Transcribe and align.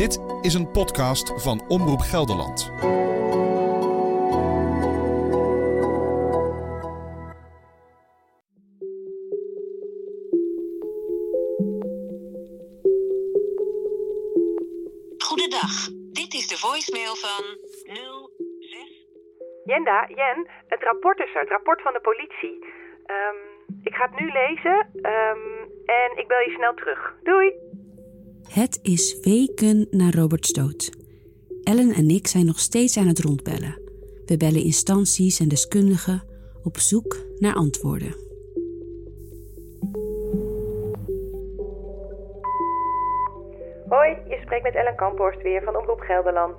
Dit 0.00 0.22
is 0.40 0.54
een 0.54 0.70
podcast 0.70 1.42
van 1.42 1.64
Omroep 1.68 2.00
Gelderland. 2.00 2.64
Goedendag, 15.18 15.72
dit 16.12 16.34
is 16.34 16.46
de 16.48 16.58
voicemail 16.58 17.14
van 17.16 17.44
06. 18.58 19.06
Jenda, 19.64 20.08
Jen, 20.08 20.48
het 20.66 20.82
rapport 20.82 21.18
is 21.18 21.34
er, 21.34 21.40
het 21.40 21.50
rapport 21.50 21.82
van 21.82 21.92
de 21.92 22.00
politie. 22.00 22.64
Ehm, 23.06 23.36
ik 23.82 23.94
ga 23.94 24.04
het 24.10 24.20
nu 24.20 24.32
lezen 24.32 24.90
ehm, 25.02 25.68
en 25.84 26.16
ik 26.16 26.28
bel 26.28 26.40
je 26.40 26.54
snel 26.56 26.74
terug. 26.74 27.14
Doei! 27.22 27.69
Het 28.50 28.78
is 28.82 29.18
weken 29.22 29.86
na 29.90 30.10
Roberts 30.10 30.52
dood. 30.52 30.90
Ellen 31.62 31.92
en 31.92 32.08
ik 32.08 32.26
zijn 32.26 32.46
nog 32.46 32.58
steeds 32.58 32.96
aan 32.96 33.06
het 33.06 33.18
rondbellen. 33.20 33.78
We 34.26 34.36
bellen 34.36 34.62
instanties 34.64 35.40
en 35.40 35.48
deskundigen 35.48 36.22
op 36.62 36.76
zoek 36.78 37.16
naar 37.38 37.54
antwoorden. 37.54 38.14
Hoi, 43.88 44.08
je 44.28 44.38
spreekt 44.42 44.62
met 44.62 44.74
Ellen 44.74 44.94
Kamphorst 44.96 45.42
weer 45.42 45.62
van 45.64 45.76
Omroep 45.76 46.00
Gelderland. 46.00 46.54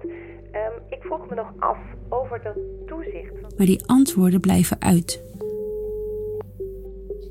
Ehm, 0.52 0.72
ik 0.90 1.02
vroeg 1.02 1.30
me 1.30 1.36
nog 1.36 1.52
af 1.60 1.78
over 2.10 2.42
dat 2.44 2.56
toezicht. 2.88 3.32
van- 3.42 3.52
Maar 3.58 3.66
die 3.66 3.82
antwoorden 3.86 4.40
blijven 4.40 4.82
uit. 4.82 5.22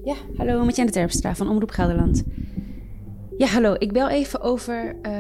Ja, 0.05 0.15
hallo, 0.37 0.65
met 0.65 0.77
Jenne 0.77 0.91
Terpstra 0.91 1.35
van 1.35 1.49
Omroep 1.49 1.71
Gelderland. 1.71 2.25
Ja, 3.41 3.47
hallo, 3.47 3.75
ik 3.79 3.93
bel 3.93 4.09
even 4.09 4.41
over 4.41 4.97
eh, 5.03 5.13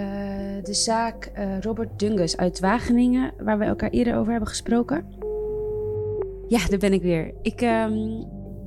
de 0.62 0.74
zaak 0.74 1.24
eh, 1.24 1.60
Robert 1.60 1.98
Dungus 1.98 2.36
uit 2.36 2.60
Wageningen, 2.60 3.32
waar 3.38 3.58
we 3.58 3.64
elkaar 3.64 3.90
eerder 3.90 4.16
over 4.16 4.30
hebben 4.30 4.48
gesproken. 4.48 5.04
Ja, 6.48 6.68
daar 6.68 6.78
ben 6.78 6.92
ik 6.92 7.02
weer. 7.02 7.34
Ik, 7.42 7.60
ehm, 7.60 7.92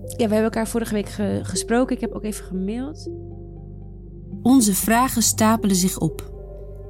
ja, 0.05 0.15
we 0.17 0.17
hebben 0.17 0.43
elkaar 0.43 0.67
vorige 0.67 0.93
week 0.93 1.09
ge- 1.09 1.39
gesproken. 1.43 1.95
Ik 1.95 2.01
heb 2.01 2.11
ook 2.11 2.23
even 2.23 2.45
gemaild. 2.45 3.09
Onze 4.41 4.73
vragen 4.73 5.21
stapelen 5.21 5.75
zich 5.75 5.99
op. 5.99 6.31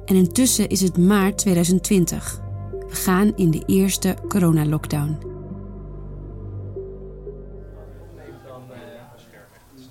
En 0.04 0.14
intussen 0.14 0.68
is 0.68 0.80
het 0.80 0.98
maart 0.98 1.38
2020. 1.38 2.42
We 2.88 2.94
gaan 2.94 3.32
in 3.36 3.50
de 3.50 3.62
eerste 3.66 4.14
coronalockdown. 4.28 5.18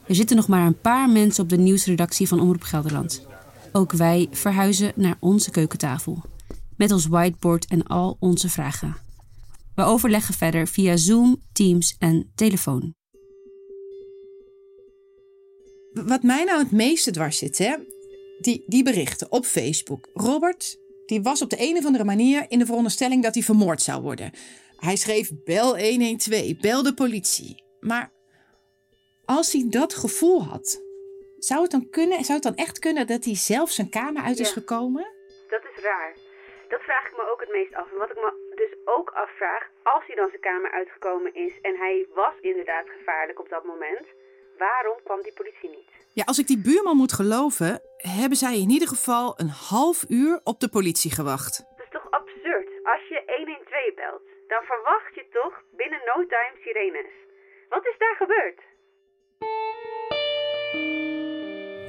Er 0.07 0.15
zitten 0.15 0.35
nog 0.35 0.47
maar 0.47 0.65
een 0.65 0.81
paar 0.81 1.09
mensen 1.09 1.43
op 1.43 1.49
de 1.49 1.57
nieuwsredactie 1.57 2.27
van 2.27 2.39
Omroep 2.39 2.61
Gelderland. 2.61 3.27
Ook 3.71 3.91
wij 3.91 4.27
verhuizen 4.31 4.91
naar 4.95 5.17
onze 5.19 5.51
keukentafel. 5.51 6.23
Met 6.77 6.91
ons 6.91 7.07
whiteboard 7.07 7.65
en 7.65 7.83
al 7.83 8.17
onze 8.19 8.49
vragen. 8.49 8.95
We 9.75 9.83
overleggen 9.83 10.33
verder 10.33 10.67
via 10.67 10.97
Zoom, 10.97 11.41
Teams 11.53 11.95
en 11.99 12.31
telefoon. 12.35 12.93
Wat 15.93 16.23
mij 16.23 16.43
nou 16.43 16.59
het 16.59 16.71
meeste 16.71 17.11
dwars 17.11 17.37
zit, 17.37 17.57
hè? 17.57 17.75
Die, 18.39 18.63
die 18.67 18.83
berichten 18.83 19.31
op 19.31 19.45
Facebook. 19.45 20.09
Robert, 20.13 20.77
die 21.05 21.21
was 21.21 21.41
op 21.41 21.49
de 21.49 21.69
een 21.69 21.77
of 21.77 21.85
andere 21.85 22.03
manier 22.03 22.45
in 22.47 22.59
de 22.59 22.65
veronderstelling 22.65 23.23
dat 23.23 23.33
hij 23.33 23.43
vermoord 23.43 23.81
zou 23.81 24.01
worden. 24.01 24.31
Hij 24.77 24.95
schreef 24.95 25.31
bel 25.43 25.79
112, 25.79 26.57
bel 26.57 26.83
de 26.83 26.93
politie. 26.93 27.63
Maar 27.79 28.11
als 29.25 29.51
hij 29.53 29.65
dat 29.69 29.93
gevoel 29.93 30.43
had, 30.43 30.83
zou 31.37 31.61
het 31.61 31.71
dan 31.71 31.89
kunnen, 31.89 32.23
zou 32.23 32.33
het 32.39 32.47
dan 32.49 32.65
echt 32.65 32.79
kunnen 32.79 33.07
dat 33.07 33.23
hij 33.23 33.35
zelf 33.35 33.69
zijn 33.69 33.89
kamer 33.89 34.23
uit 34.23 34.39
is 34.39 34.51
gekomen? 34.51 35.05
Dat 35.49 35.63
is 35.71 35.83
raar. 35.83 36.13
Dat 36.67 36.81
vraag 36.81 37.05
ik 37.07 37.17
me 37.17 37.31
ook 37.31 37.39
het 37.39 37.51
meest 37.51 37.73
af. 37.73 37.91
En 37.91 37.97
wat 37.97 38.09
ik 38.09 38.15
me 38.15 38.31
dus 38.55 38.73
ook 38.85 39.09
afvraag, 39.09 39.63
als 39.83 40.03
hij 40.07 40.15
dan 40.15 40.29
zijn 40.29 40.41
kamer 40.41 40.71
uitgekomen 40.71 41.33
is 41.33 41.53
en 41.61 41.75
hij 41.75 42.07
was 42.13 42.33
inderdaad 42.41 42.87
gevaarlijk 42.97 43.39
op 43.39 43.49
dat 43.49 43.63
moment, 43.63 44.05
waarom 44.57 44.97
kwam 45.03 45.21
die 45.21 45.33
politie 45.33 45.69
niet? 45.69 45.89
Ja, 46.13 46.23
als 46.23 46.39
ik 46.39 46.47
die 46.47 46.61
buurman 46.61 46.97
moet 46.97 47.13
geloven, 47.13 47.81
hebben 47.97 48.37
zij 48.37 48.55
in 48.59 48.69
ieder 48.69 48.87
geval 48.87 49.33
een 49.37 49.53
half 49.69 50.05
uur 50.09 50.41
op 50.43 50.59
de 50.59 50.69
politie 50.69 51.11
gewacht. 51.11 51.53
Dat 51.77 51.85
is 51.85 51.91
toch 51.91 52.11
absurd? 52.11 52.69
Als 52.83 53.07
je 53.07 53.23
112 53.25 53.93
belt, 53.95 54.21
dan 54.47 54.63
verwacht 54.63 55.15
je 55.15 55.25
toch 55.31 55.55
binnen 55.71 56.01
no 56.05 56.25
time 56.27 56.55
sirenes. 56.63 57.13
Wat 57.69 57.85
is 57.85 57.97
daar 57.97 58.15
gebeurd? 58.15 58.59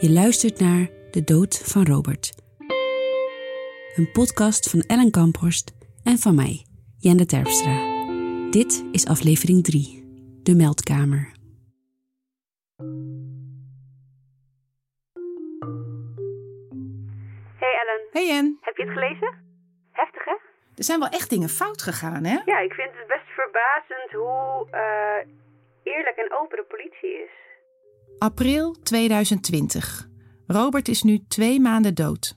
Je 0.01 0.11
luistert 0.11 0.61
naar 0.61 0.89
De 1.11 1.25
Dood 1.25 1.59
van 1.73 1.87
Robert. 1.87 2.33
Een 3.97 4.11
podcast 4.13 4.71
van 4.71 4.81
Ellen 4.81 5.11
Kamphorst 5.11 5.73
en 6.05 6.19
van 6.19 6.35
mij, 6.35 6.67
Jende 6.99 7.27
Terpstra. 7.27 7.93
Dit 8.51 8.85
is 8.93 9.07
aflevering 9.07 9.65
3, 9.65 10.05
De 10.43 10.55
Meldkamer. 10.55 11.33
Hey 17.59 17.75
Ellen, 17.81 18.09
Hey 18.11 18.31
En, 18.39 18.59
heb 18.61 18.77
je 18.77 18.83
het 18.83 18.93
gelezen? 18.93 19.35
Heftig 19.93 20.25
hè? 20.25 20.35
er 20.77 20.85
zijn 20.85 21.01
wel 21.01 21.09
echt 21.09 21.31
dingen 21.31 21.49
fout 21.49 21.83
gegaan, 21.83 22.25
hè? 22.25 22.39
Ja, 22.45 22.59
ik 22.59 22.73
vind 22.73 22.91
het 22.95 23.07
best 23.07 23.27
verbazend 23.27 24.11
hoe 24.13 24.67
eh, 24.71 25.29
eerlijk 25.85 26.17
en 26.17 26.39
open 26.41 26.57
de 26.57 26.65
politie 26.69 27.15
is. 27.25 27.31
April 28.19 28.77
2020. 28.83 30.09
Robert 30.47 30.89
is 30.89 31.03
nu 31.03 31.19
twee 31.29 31.61
maanden 31.61 31.95
dood. 31.95 32.37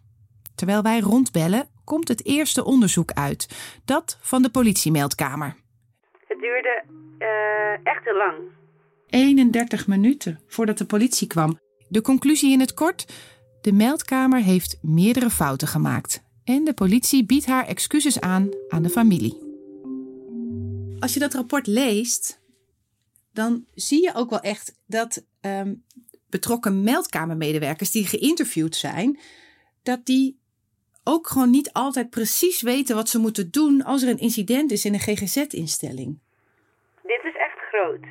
Terwijl 0.55 0.81
wij 0.81 0.99
rondbellen, 0.99 1.69
komt 1.83 2.07
het 2.07 2.25
eerste 2.25 2.63
onderzoek 2.65 3.11
uit. 3.11 3.47
Dat 3.85 4.17
van 4.21 4.41
de 4.41 4.49
politiemeldkamer. 4.49 5.55
Het 6.27 6.39
duurde 6.39 6.83
eh, 7.17 7.91
echt 7.93 8.03
heel 8.03 8.17
lang. 8.17 8.35
31 9.09 9.87
minuten 9.87 10.39
voordat 10.47 10.77
de 10.77 10.85
politie 10.85 11.27
kwam. 11.27 11.59
De 11.87 12.01
conclusie 12.01 12.51
in 12.51 12.59
het 12.59 12.73
kort: 12.73 13.05
de 13.61 13.71
meldkamer 13.73 14.39
heeft 14.39 14.79
meerdere 14.81 15.29
fouten 15.29 15.67
gemaakt. 15.67 16.23
En 16.43 16.63
de 16.63 16.73
politie 16.73 17.25
biedt 17.25 17.45
haar 17.45 17.67
excuses 17.67 18.19
aan 18.19 18.49
aan 18.69 18.83
de 18.83 18.89
familie. 18.89 19.45
Als 20.99 21.13
je 21.13 21.19
dat 21.19 21.33
rapport 21.33 21.67
leest, 21.67 22.36
dan 23.37 23.65
zie 23.73 24.01
je 24.01 24.13
ook 24.13 24.29
wel 24.29 24.39
echt 24.39 24.79
dat 24.85 25.25
ehm, 25.41 25.73
betrokken 26.29 26.83
meldkamermedewerkers 26.83 27.91
die 27.91 28.05
geïnterviewd 28.05 28.75
zijn, 28.75 29.19
dat 29.83 30.05
die 30.05 30.39
ook 31.03 31.27
gewoon 31.27 31.49
niet 31.49 31.73
altijd 31.73 32.09
precies 32.09 32.61
weten 32.61 32.95
wat 32.95 33.09
ze 33.09 33.19
moeten 33.19 33.51
doen 33.51 33.83
als 33.83 34.03
er 34.03 34.09
een 34.09 34.19
incident 34.19 34.71
is 34.71 34.85
in 34.85 34.93
een 34.93 34.99
GGZ-instelling. 34.99 36.19
Dit 37.03 37.21
is 37.23 37.35
echt 37.35 37.57
groot. 37.71 38.05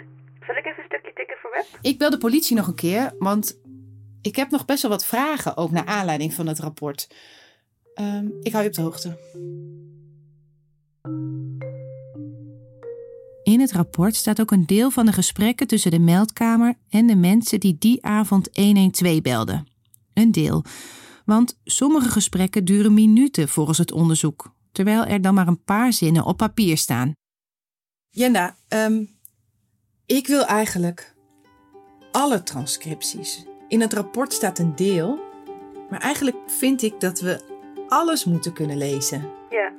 Zal 0.47 0.57
ik 0.57 0.65
even 0.67 0.79
een 0.79 0.85
stukje 0.85 1.13
tikken 1.15 1.37
voor 1.43 1.51
web? 1.51 1.79
Ik 1.81 1.99
bel 1.99 2.11
de 2.11 2.19
politie 2.19 2.57
nog 2.57 2.67
een 2.67 2.75
keer, 2.75 3.15
want 3.19 3.61
ik 4.23 4.37
heb 4.37 4.51
nog 4.51 4.65
best 4.65 4.83
wel 4.83 4.91
wat 4.91 5.07
vragen, 5.07 5.57
ook 5.57 5.71
naar 5.71 5.87
aanleiding 5.87 6.35
van 6.35 6.47
het 6.47 6.59
rapport. 6.59 7.09
Ehm, 7.95 8.27
ik 8.43 8.53
hou 8.53 8.63
je 8.63 8.71
op 8.71 8.75
de 8.75 8.83
hoogte. 8.83 9.19
In 13.47 13.61
het 13.61 13.73
rapport 13.73 14.15
staat 14.15 14.41
ook 14.41 14.51
een 14.51 14.67
deel 14.67 14.91
van 14.91 15.07
de 15.07 15.13
gesprekken 15.13 15.67
tussen 15.67 15.91
de 15.91 15.99
meldkamer 15.99 16.75
en 16.89 17.07
de 17.07 17.17
mensen 17.17 17.61
die 17.61 17.77
die 17.79 18.05
avond 18.05 18.49
112 18.53 19.21
belden. 19.21 19.67
Een 20.15 20.33
deel. 20.33 20.65
Want 21.25 21.59
sommige 21.65 22.09
gesprekken 22.09 22.65
duren 22.65 22.95
minuten 22.95 23.49
volgens 23.49 23.79
het 23.79 23.93
onderzoek, 23.93 24.55
terwijl 24.73 25.05
er 25.05 25.23
dan 25.23 25.35
maar 25.35 25.47
een 25.47 25.63
paar 25.65 25.93
zinnen 25.93 26.25
op 26.25 26.37
papier 26.37 26.77
staan. 26.77 27.13
Jenda, 28.11 28.57
ehm, 28.69 29.05
ik 30.07 30.27
wil 30.27 30.45
eigenlijk 30.45 31.15
alle 32.13 32.43
transcripties. 32.43 33.45
In 33.69 33.81
het 33.81 33.93
rapport 33.93 34.33
staat 34.33 34.59
een 34.59 34.77
deel, 34.77 35.19
maar 35.91 36.01
eigenlijk 36.01 36.37
vind 36.47 36.83
ik 36.83 37.01
dat 37.01 37.21
we 37.21 37.41
alles 37.89 38.25
moeten 38.25 38.53
kunnen 38.53 38.77
lezen. 38.77 39.31
Ja. 39.51 39.73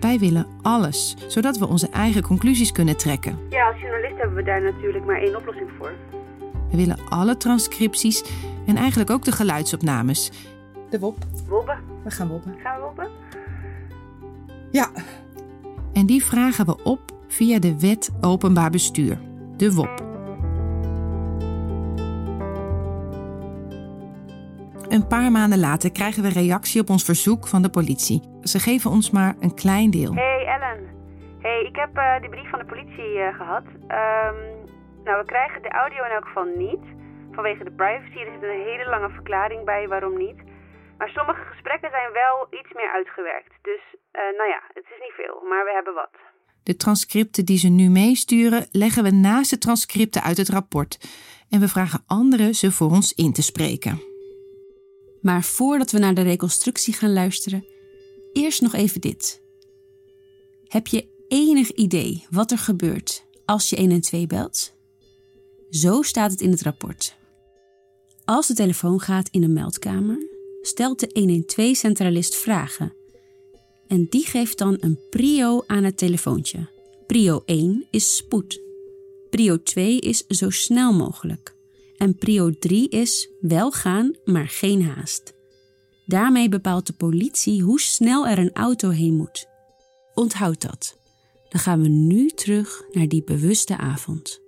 Wij 0.00 0.18
willen 0.18 0.46
alles, 0.62 1.16
zodat 1.26 1.58
we 1.58 1.66
onze 1.66 1.88
eigen 1.88 2.22
conclusies 2.22 2.72
kunnen 2.72 2.96
trekken. 2.96 3.38
Ja, 3.50 3.68
als 3.68 3.80
journalist 3.80 4.16
hebben 4.16 4.36
we 4.36 4.42
daar 4.42 4.62
natuurlijk 4.62 5.04
maar 5.04 5.20
één 5.20 5.36
oplossing 5.36 5.70
voor. 5.78 5.92
We 6.70 6.76
willen 6.76 6.98
alle 7.08 7.36
transcripties 7.36 8.24
en 8.66 8.76
eigenlijk 8.76 9.10
ook 9.10 9.24
de 9.24 9.32
geluidsopnames. 9.32 10.30
De 10.90 10.98
WOP. 10.98 11.16
Wobben. 11.48 11.78
We 12.04 12.10
gaan 12.10 12.28
woppen. 12.28 12.54
Gaan 12.62 12.76
we 12.76 12.82
wobben? 12.82 13.08
Ja. 14.70 14.90
En 15.92 16.06
die 16.06 16.24
vragen 16.24 16.66
we 16.66 16.82
op 16.84 17.00
via 17.28 17.58
de 17.58 17.80
Wet 17.80 18.10
Openbaar 18.20 18.70
Bestuur, 18.70 19.18
de 19.56 19.72
WOP. 19.72 20.05
Een 24.96 25.06
paar 25.16 25.30
maanden 25.30 25.60
later 25.60 25.92
krijgen 25.92 26.22
we 26.22 26.28
reactie 26.28 26.80
op 26.80 26.88
ons 26.90 27.04
verzoek 27.04 27.46
van 27.46 27.62
de 27.62 27.70
politie. 27.78 28.20
Ze 28.52 28.58
geven 28.58 28.90
ons 28.90 29.10
maar 29.10 29.34
een 29.40 29.54
klein 29.54 29.90
deel. 29.90 30.12
Hey 30.14 30.42
Ellen. 30.54 30.80
Hey, 31.46 31.60
ik 31.70 31.76
heb 31.76 31.96
eh 31.96 32.20
die 32.20 32.30
brief 32.30 32.50
van 32.50 32.58
de 32.58 32.70
politie 32.72 33.12
eh, 33.18 33.36
gehad. 33.36 33.66
Ehm, 33.88 34.38
nou, 35.04 35.16
we 35.22 35.26
krijgen 35.26 35.62
de 35.62 35.68
audio 35.68 36.04
in 36.04 36.10
elk 36.10 36.26
geval 36.26 36.48
niet. 36.66 36.84
Vanwege 37.32 37.64
de 37.64 37.76
privacy. 37.82 38.18
Er 38.18 38.32
zit 38.32 38.42
een 38.42 38.64
hele 38.70 38.86
lange 38.88 39.10
verklaring 39.10 39.64
bij 39.64 39.88
waarom 39.88 40.16
niet. 40.18 40.38
Maar 40.98 41.08
sommige 41.08 41.42
gesprekken 41.52 41.90
zijn 41.90 42.12
wel 42.12 42.36
iets 42.60 42.72
meer 42.78 42.90
uitgewerkt. 42.98 43.52
Dus 43.62 43.82
uh, 43.92 44.20
nou 44.38 44.48
ja, 44.54 44.60
het 44.78 44.86
is 44.92 45.00
niet 45.04 45.16
veel, 45.20 45.36
maar 45.48 45.64
we 45.64 45.72
hebben 45.78 45.94
wat. 45.94 46.14
De 46.62 46.76
transcripten 46.76 47.44
die 47.44 47.58
ze 47.58 47.68
nu 47.68 47.88
meesturen 47.88 48.66
leggen 48.70 49.02
we 49.02 49.10
naast 49.10 49.50
de 49.50 49.58
transcripten 49.58 50.22
uit 50.22 50.36
het 50.36 50.48
rapport. 50.48 50.92
En 51.50 51.60
we 51.60 51.68
vragen 51.68 52.02
anderen 52.06 52.54
ze 52.54 52.72
voor 52.72 52.90
ons 52.90 53.12
in 53.14 53.32
te 53.32 53.42
spreken. 53.42 54.14
Maar 55.20 55.44
voordat 55.44 55.90
we 55.90 55.98
naar 55.98 56.14
de 56.14 56.22
reconstructie 56.22 56.94
gaan 56.94 57.12
luisteren, 57.12 57.66
eerst 58.32 58.60
nog 58.60 58.74
even 58.74 59.00
dit. 59.00 59.42
Heb 60.68 60.86
je 60.86 61.06
enig 61.28 61.70
idee 61.70 62.26
wat 62.30 62.50
er 62.50 62.58
gebeurt 62.58 63.24
als 63.44 63.70
je 63.70 63.76
112 63.76 64.26
belt? 64.26 64.72
Zo 65.70 66.02
staat 66.02 66.30
het 66.30 66.40
in 66.40 66.50
het 66.50 66.62
rapport. 66.62 67.16
Als 68.24 68.46
de 68.46 68.54
telefoon 68.54 69.00
gaat 69.00 69.28
in 69.30 69.42
een 69.42 69.52
meldkamer, 69.52 70.28
stelt 70.62 71.00
de 71.00 71.42
112-centralist 71.42 72.36
vragen. 72.36 72.92
En 73.86 74.06
die 74.10 74.26
geeft 74.26 74.58
dan 74.58 74.76
een 74.80 74.98
prio 75.10 75.64
aan 75.66 75.84
het 75.84 75.96
telefoontje. 75.96 76.68
Prio 77.06 77.42
1 77.44 77.86
is 77.90 78.16
spoed. 78.16 78.60
Prio 79.30 79.62
2 79.62 80.00
is 80.00 80.26
zo 80.26 80.50
snel 80.50 80.92
mogelijk. 80.92 81.55
En 81.96 82.16
prio 82.16 82.50
3 82.50 82.88
is 82.88 83.30
wel 83.40 83.72
gaan, 83.72 84.16
maar 84.24 84.48
geen 84.48 84.82
haast. 84.82 85.34
Daarmee 86.06 86.48
bepaalt 86.48 86.86
de 86.86 86.92
politie 86.92 87.62
hoe 87.62 87.80
snel 87.80 88.26
er 88.26 88.38
een 88.38 88.52
auto 88.52 88.90
heen 88.90 89.14
moet. 89.14 89.46
Onthoud 90.14 90.60
dat. 90.62 90.98
Dan 91.48 91.60
gaan 91.60 91.82
we 91.82 91.88
nu 91.88 92.28
terug 92.28 92.82
naar 92.92 93.08
die 93.08 93.24
bewuste 93.24 93.76
avond. 93.76 94.40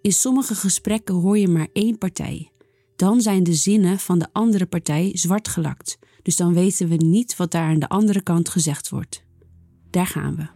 In 0.00 0.12
sommige 0.12 0.54
gesprekken 0.54 1.14
hoor 1.14 1.38
je 1.38 1.48
maar 1.48 1.68
één 1.72 1.98
partij. 1.98 2.50
Dan 2.96 3.20
zijn 3.20 3.42
de 3.42 3.54
zinnen 3.54 3.98
van 3.98 4.18
de 4.18 4.26
andere 4.32 4.66
partij 4.66 5.10
zwart 5.14 5.48
gelakt, 5.48 5.98
dus 6.22 6.36
dan 6.36 6.54
weten 6.54 6.88
we 6.88 6.94
niet 6.94 7.36
wat 7.36 7.50
daar 7.50 7.68
aan 7.68 7.78
de 7.78 7.88
andere 7.88 8.22
kant 8.22 8.48
gezegd 8.48 8.88
wordt. 8.88 9.24
Daar 9.90 10.06
gaan 10.06 10.36
we. 10.36 10.53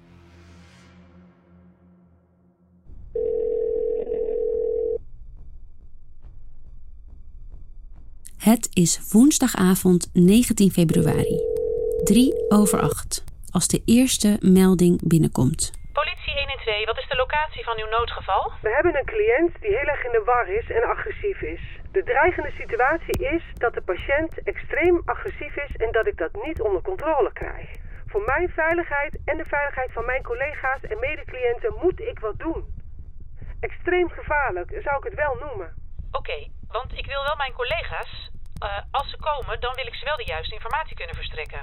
Het 8.55 8.69
is 8.85 8.93
woensdagavond 9.13 10.11
19 10.13 10.71
februari, 10.79 11.37
3 12.05 12.29
over 12.61 12.79
8 12.81 13.25
als 13.57 13.67
de 13.69 13.81
eerste 13.97 14.31
melding 14.59 14.95
binnenkomt. 15.13 15.61
Politie 16.01 16.35
112, 16.35 16.85
wat 16.91 16.99
is 17.03 17.09
de 17.09 17.23
locatie 17.25 17.65
van 17.65 17.79
uw 17.83 17.91
noodgeval? 17.97 18.53
We 18.67 18.71
hebben 18.77 18.95
een 18.97 19.11
cliënt 19.15 19.53
die 19.63 19.75
heel 19.79 19.91
erg 19.95 20.03
in 20.09 20.15
de 20.19 20.23
war 20.31 20.47
is 20.61 20.69
en 20.79 20.83
agressief 20.95 21.41
is. 21.55 21.63
De 21.93 22.03
dreigende 22.03 22.53
situatie 22.61 23.19
is 23.35 23.45
dat 23.65 23.75
de 23.75 23.85
patiënt 23.91 24.33
extreem 24.53 24.97
agressief 25.05 25.55
is 25.67 25.73
en 25.85 25.91
dat 25.93 26.07
ik 26.07 26.17
dat 26.17 26.35
niet 26.45 26.61
onder 26.61 26.83
controle 26.83 27.33
krijg. 27.33 27.69
Voor 28.11 28.23
mijn 28.33 28.49
veiligheid 28.49 29.13
en 29.25 29.37
de 29.37 29.49
veiligheid 29.57 29.93
van 29.93 30.05
mijn 30.05 30.23
collega's 30.23 30.83
en 30.93 30.99
medecliënten 31.09 31.73
moet 31.83 32.01
ik 32.01 32.19
wat 32.19 32.39
doen. 32.39 32.61
Extreem 33.61 34.09
gevaarlijk 34.09 34.71
zou 34.85 34.97
ik 35.01 35.05
het 35.09 35.15
wel 35.25 35.35
noemen. 35.45 35.71
Oké, 36.13 36.39
want 36.69 36.91
ik 36.93 37.07
wil 37.07 37.23
wel 37.23 37.37
mijn 37.37 37.53
collega's, 37.53 38.31
uh, 38.63 38.79
als 38.91 39.11
ze 39.11 39.17
komen, 39.17 39.61
dan 39.61 39.75
wil 39.75 39.87
ik 39.87 39.95
ze 39.95 40.05
wel 40.05 40.17
de 40.17 40.33
juiste 40.35 40.55
informatie 40.55 40.97
kunnen 40.97 41.17
verstrekken. 41.17 41.63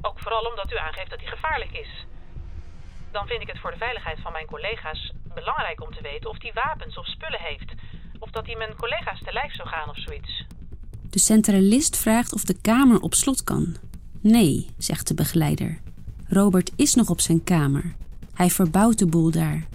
Ook 0.00 0.18
vooral 0.18 0.44
omdat 0.50 0.72
u 0.72 0.76
aangeeft 0.76 1.10
dat 1.10 1.20
hij 1.20 1.28
gevaarlijk 1.28 1.72
is. 1.72 2.06
Dan 3.10 3.26
vind 3.26 3.42
ik 3.42 3.48
het 3.48 3.58
voor 3.60 3.70
de 3.70 3.84
veiligheid 3.86 4.20
van 4.20 4.32
mijn 4.32 4.46
collega's 4.46 5.12
belangrijk 5.34 5.82
om 5.82 5.92
te 5.94 6.02
weten 6.02 6.30
of 6.30 6.42
hij 6.42 6.52
wapens 6.54 6.98
of 6.98 7.06
spullen 7.06 7.40
heeft. 7.40 7.72
Of 8.18 8.30
dat 8.30 8.46
hij 8.46 8.56
mijn 8.56 8.76
collega's 8.76 9.20
te 9.24 9.32
lijf 9.32 9.54
zou 9.54 9.68
gaan 9.68 9.88
of 9.88 9.98
zoiets. 9.98 10.44
De 11.10 11.18
centralist 11.18 11.96
vraagt 11.96 12.32
of 12.32 12.44
de 12.44 12.60
kamer 12.60 13.00
op 13.00 13.14
slot 13.14 13.44
kan. 13.44 13.76
Nee, 14.20 14.70
zegt 14.78 15.08
de 15.08 15.14
begeleider. 15.14 15.80
Robert 16.28 16.72
is 16.76 16.94
nog 16.94 17.08
op 17.10 17.20
zijn 17.20 17.44
kamer. 17.44 17.94
Hij 18.34 18.50
verbouwt 18.50 18.98
de 18.98 19.06
boel 19.06 19.30
daar. 19.30 19.66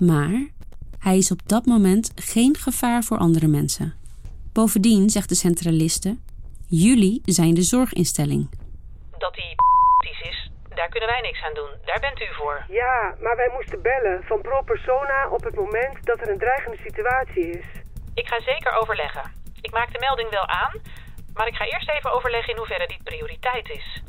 Maar 0.00 0.48
hij 0.98 1.18
is 1.18 1.30
op 1.30 1.48
dat 1.48 1.66
moment 1.66 2.12
geen 2.14 2.56
gevaar 2.56 3.02
voor 3.02 3.18
andere 3.18 3.46
mensen. 3.46 3.94
Bovendien 4.58 5.10
zegt 5.10 5.28
de 5.28 5.34
centraliste: 5.34 6.10
Jullie 6.68 7.22
zijn 7.24 7.54
de 7.54 7.62
zorginstelling 7.62 8.44
dat 9.18 9.34
hij 9.36 9.56
is, 10.30 10.50
daar 10.68 10.88
kunnen 10.88 11.08
wij 11.08 11.20
niks 11.20 11.42
aan 11.42 11.54
doen. 11.54 11.72
Daar 11.84 12.00
bent 12.00 12.20
u 12.20 12.28
voor. 12.38 12.64
Ja, 12.68 13.14
maar 13.22 13.36
wij 13.36 13.50
moesten 13.56 13.82
bellen 13.82 14.22
van 14.24 14.40
pro 14.40 14.62
persona 14.62 15.28
op 15.30 15.44
het 15.44 15.54
moment 15.54 16.06
dat 16.06 16.20
er 16.20 16.28
een 16.30 16.38
dreigende 16.38 16.78
situatie 16.86 17.46
is. 17.58 17.66
Ik 18.14 18.26
ga 18.28 18.40
zeker 18.40 18.72
overleggen. 18.80 19.32
Ik 19.60 19.72
maak 19.72 19.92
de 19.92 20.04
melding 20.06 20.30
wel 20.30 20.46
aan, 20.46 20.74
maar 21.34 21.46
ik 21.46 21.54
ga 21.54 21.64
eerst 21.64 21.90
even 21.90 22.12
overleggen 22.12 22.52
in 22.52 22.58
hoeverre 22.58 22.86
dit 22.86 23.02
prioriteit 23.02 23.68
is. 23.70 24.02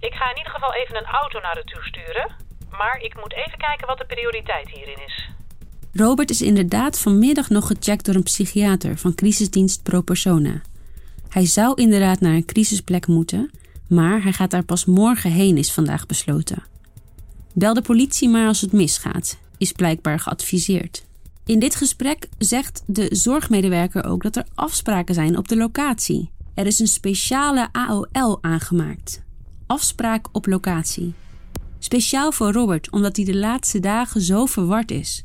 Ik 0.00 0.14
ga 0.14 0.30
in 0.30 0.36
ieder 0.36 0.52
geval 0.52 0.74
even 0.74 0.96
een 0.96 1.12
auto 1.20 1.40
naar 1.40 1.58
u 1.58 1.64
toe 1.64 1.82
sturen, 1.82 2.36
maar 2.70 2.96
ik 3.00 3.14
moet 3.20 3.34
even 3.34 3.58
kijken 3.58 3.86
wat 3.86 3.98
de 3.98 4.06
prioriteit 4.14 4.68
hierin 4.68 5.04
is. 5.06 5.30
Robert 5.92 6.30
is 6.30 6.42
inderdaad 6.42 6.98
vanmiddag 6.98 7.50
nog 7.50 7.66
gecheckt 7.66 8.04
door 8.04 8.14
een 8.14 8.22
psychiater 8.22 8.98
van 8.98 9.14
crisisdienst 9.14 9.82
Pro 9.82 10.00
Persona. 10.00 10.62
Hij 11.28 11.46
zou 11.46 11.82
inderdaad 11.82 12.20
naar 12.20 12.34
een 12.34 12.44
crisisplek 12.44 13.06
moeten, 13.06 13.50
maar 13.88 14.22
hij 14.22 14.32
gaat 14.32 14.50
daar 14.50 14.64
pas 14.64 14.84
morgen 14.84 15.30
heen, 15.30 15.56
is 15.56 15.72
vandaag 15.72 16.06
besloten. 16.06 16.62
Bel 17.52 17.74
de 17.74 17.82
politie 17.82 18.28
maar 18.28 18.46
als 18.46 18.60
het 18.60 18.72
misgaat, 18.72 19.38
is 19.58 19.72
blijkbaar 19.72 20.20
geadviseerd. 20.20 21.04
In 21.46 21.58
dit 21.58 21.74
gesprek 21.74 22.28
zegt 22.38 22.82
de 22.86 23.08
zorgmedewerker 23.10 24.04
ook 24.04 24.22
dat 24.22 24.36
er 24.36 24.46
afspraken 24.54 25.14
zijn 25.14 25.36
op 25.36 25.48
de 25.48 25.56
locatie. 25.56 26.30
Er 26.54 26.66
is 26.66 26.78
een 26.78 26.86
speciale 26.86 27.68
AOL 27.72 28.38
aangemaakt. 28.40 29.22
Afspraak 29.66 30.26
op 30.32 30.46
locatie. 30.46 31.14
Speciaal 31.78 32.32
voor 32.32 32.52
Robert, 32.52 32.90
omdat 32.90 33.16
hij 33.16 33.24
de 33.24 33.36
laatste 33.36 33.80
dagen 33.80 34.20
zo 34.20 34.46
verward 34.46 34.90
is. 34.90 35.24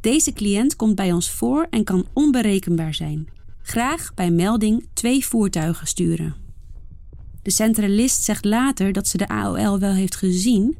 Deze 0.00 0.32
cliënt 0.32 0.76
komt 0.76 0.94
bij 0.94 1.12
ons 1.12 1.30
voor 1.30 1.66
en 1.70 1.84
kan 1.84 2.06
onberekenbaar 2.12 2.94
zijn. 2.94 3.28
Graag 3.62 4.14
bij 4.14 4.30
melding 4.30 4.88
twee 4.92 5.26
voertuigen 5.26 5.86
sturen. 5.86 6.34
De 7.42 7.50
centralist 7.50 8.22
zegt 8.22 8.44
later 8.44 8.92
dat 8.92 9.08
ze 9.08 9.16
de 9.16 9.28
AOL 9.28 9.78
wel 9.78 9.92
heeft 9.92 10.16
gezien, 10.16 10.76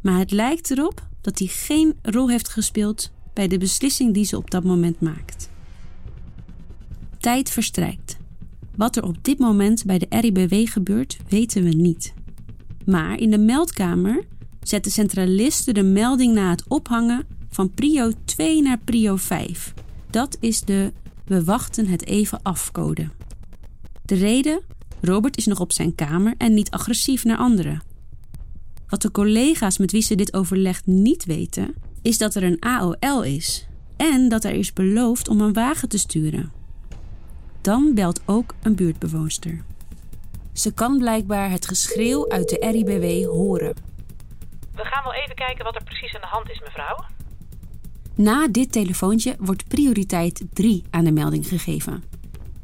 maar 0.00 0.18
het 0.18 0.30
lijkt 0.30 0.70
erop 0.70 1.08
dat 1.20 1.38
hij 1.38 1.48
geen 1.48 1.94
rol 2.02 2.30
heeft 2.30 2.48
gespeeld 2.48 3.10
bij 3.32 3.48
de 3.48 3.58
beslissing 3.58 4.14
die 4.14 4.24
ze 4.24 4.36
op 4.36 4.50
dat 4.50 4.64
moment 4.64 5.00
maakt. 5.00 5.50
Tijd 7.18 7.50
verstrijkt. 7.50 8.16
Wat 8.76 8.96
er 8.96 9.04
op 9.04 9.24
dit 9.24 9.38
moment 9.38 9.84
bij 9.84 9.98
de 9.98 10.06
RIBW 10.10 10.68
gebeurt, 10.68 11.16
weten 11.28 11.62
we 11.62 11.70
niet. 11.70 12.14
Maar 12.84 13.18
in 13.18 13.30
de 13.30 13.38
meldkamer 13.38 14.24
zet 14.62 14.84
de 14.84 14.90
centraliste 14.90 15.72
de 15.72 15.82
melding 15.82 16.34
na 16.34 16.50
het 16.50 16.64
ophangen 16.68 17.26
van 17.52 17.70
prio 17.70 18.12
2 18.24 18.62
naar 18.62 18.78
prio 18.78 19.16
5. 19.16 19.74
Dat 20.10 20.36
is 20.40 20.60
de 20.60 20.92
we 21.24 21.44
wachten 21.44 21.86
het 21.86 22.06
even 22.06 22.42
afcode. 22.42 23.08
De 24.04 24.14
reden 24.14 24.62
Robert 25.00 25.36
is 25.36 25.46
nog 25.46 25.60
op 25.60 25.72
zijn 25.72 25.94
kamer 25.94 26.34
en 26.38 26.54
niet 26.54 26.70
agressief 26.70 27.24
naar 27.24 27.36
anderen. 27.36 27.82
Wat 28.88 29.02
de 29.02 29.10
collega's 29.10 29.78
met 29.78 29.92
wie 29.92 30.02
ze 30.02 30.14
dit 30.14 30.34
overlegt 30.34 30.86
niet 30.86 31.24
weten, 31.24 31.74
is 32.02 32.18
dat 32.18 32.34
er 32.34 32.42
een 32.42 32.60
AOL 32.60 33.22
is 33.22 33.66
en 33.96 34.28
dat 34.28 34.44
er 34.44 34.52
is 34.52 34.72
beloofd 34.72 35.28
om 35.28 35.40
een 35.40 35.52
wagen 35.52 35.88
te 35.88 35.98
sturen. 35.98 36.52
Dan 37.60 37.94
belt 37.94 38.20
ook 38.26 38.54
een 38.62 38.74
buurtbewoonster. 38.74 39.64
Ze 40.52 40.72
kan 40.72 40.98
blijkbaar 40.98 41.50
het 41.50 41.66
geschreeuw 41.66 42.30
uit 42.30 42.48
de 42.48 42.66
RIBW 42.70 43.30
horen. 43.30 43.74
We 44.74 44.84
gaan 44.84 45.04
wel 45.04 45.14
even 45.14 45.34
kijken 45.34 45.64
wat 45.64 45.74
er 45.74 45.84
precies 45.84 46.14
aan 46.14 46.20
de 46.20 46.26
hand 46.26 46.50
is, 46.50 46.60
mevrouw. 46.60 47.04
Na 48.14 48.48
dit 48.48 48.72
telefoontje 48.72 49.36
wordt 49.38 49.68
prioriteit 49.68 50.44
3 50.52 50.82
aan 50.90 51.04
de 51.04 51.12
melding 51.12 51.46
gegeven. 51.48 52.02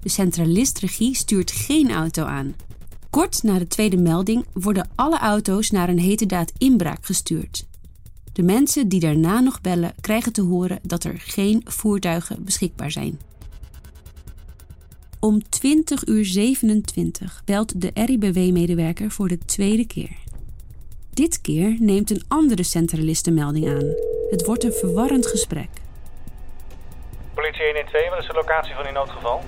De 0.01 0.09
centralist-regie 0.09 1.15
stuurt 1.15 1.51
geen 1.51 1.91
auto 1.91 2.25
aan. 2.25 2.55
Kort 3.11 3.43
na 3.43 3.59
de 3.59 3.67
tweede 3.67 3.97
melding 3.97 4.45
worden 4.53 4.89
alle 4.95 5.19
auto's 5.19 5.71
naar 5.71 5.89
een 5.89 6.01
heterdaad 6.01 6.53
inbraak 6.59 7.07
gestuurd. 7.07 7.67
De 8.33 8.43
mensen 8.43 8.89
die 8.89 9.01
daarna 9.01 9.41
nog 9.41 9.61
bellen 9.61 9.95
krijgen 10.01 10.33
te 10.33 10.43
horen 10.43 10.79
dat 10.83 11.05
er 11.05 11.15
geen 11.19 11.63
voertuigen 11.65 12.45
beschikbaar 12.45 12.91
zijn. 12.91 13.21
Om 15.21 15.49
20 15.49 16.07
uur 16.07 16.25
27 16.25 17.43
belt 17.45 17.81
de 17.81 17.91
RIBW-medewerker 17.95 19.11
voor 19.11 19.29
de 19.29 19.39
tweede 19.39 19.87
keer. 19.87 20.17
Dit 21.15 21.41
keer 21.41 21.77
neemt 21.81 22.11
een 22.11 22.23
andere 22.29 22.63
centralist 22.63 23.31
melding 23.31 23.69
aan. 23.69 24.18
Het 24.31 24.45
wordt 24.47 24.65
een 24.65 24.73
verwarrend 24.73 25.27
gesprek. 25.27 25.69
Politie 27.35 27.65
112, 27.65 28.09
wat 28.11 28.19
is 28.19 28.27
de 28.27 28.33
locatie 28.33 28.75
van 28.75 28.87
uw 28.87 28.93
noodgeval? 28.93 29.41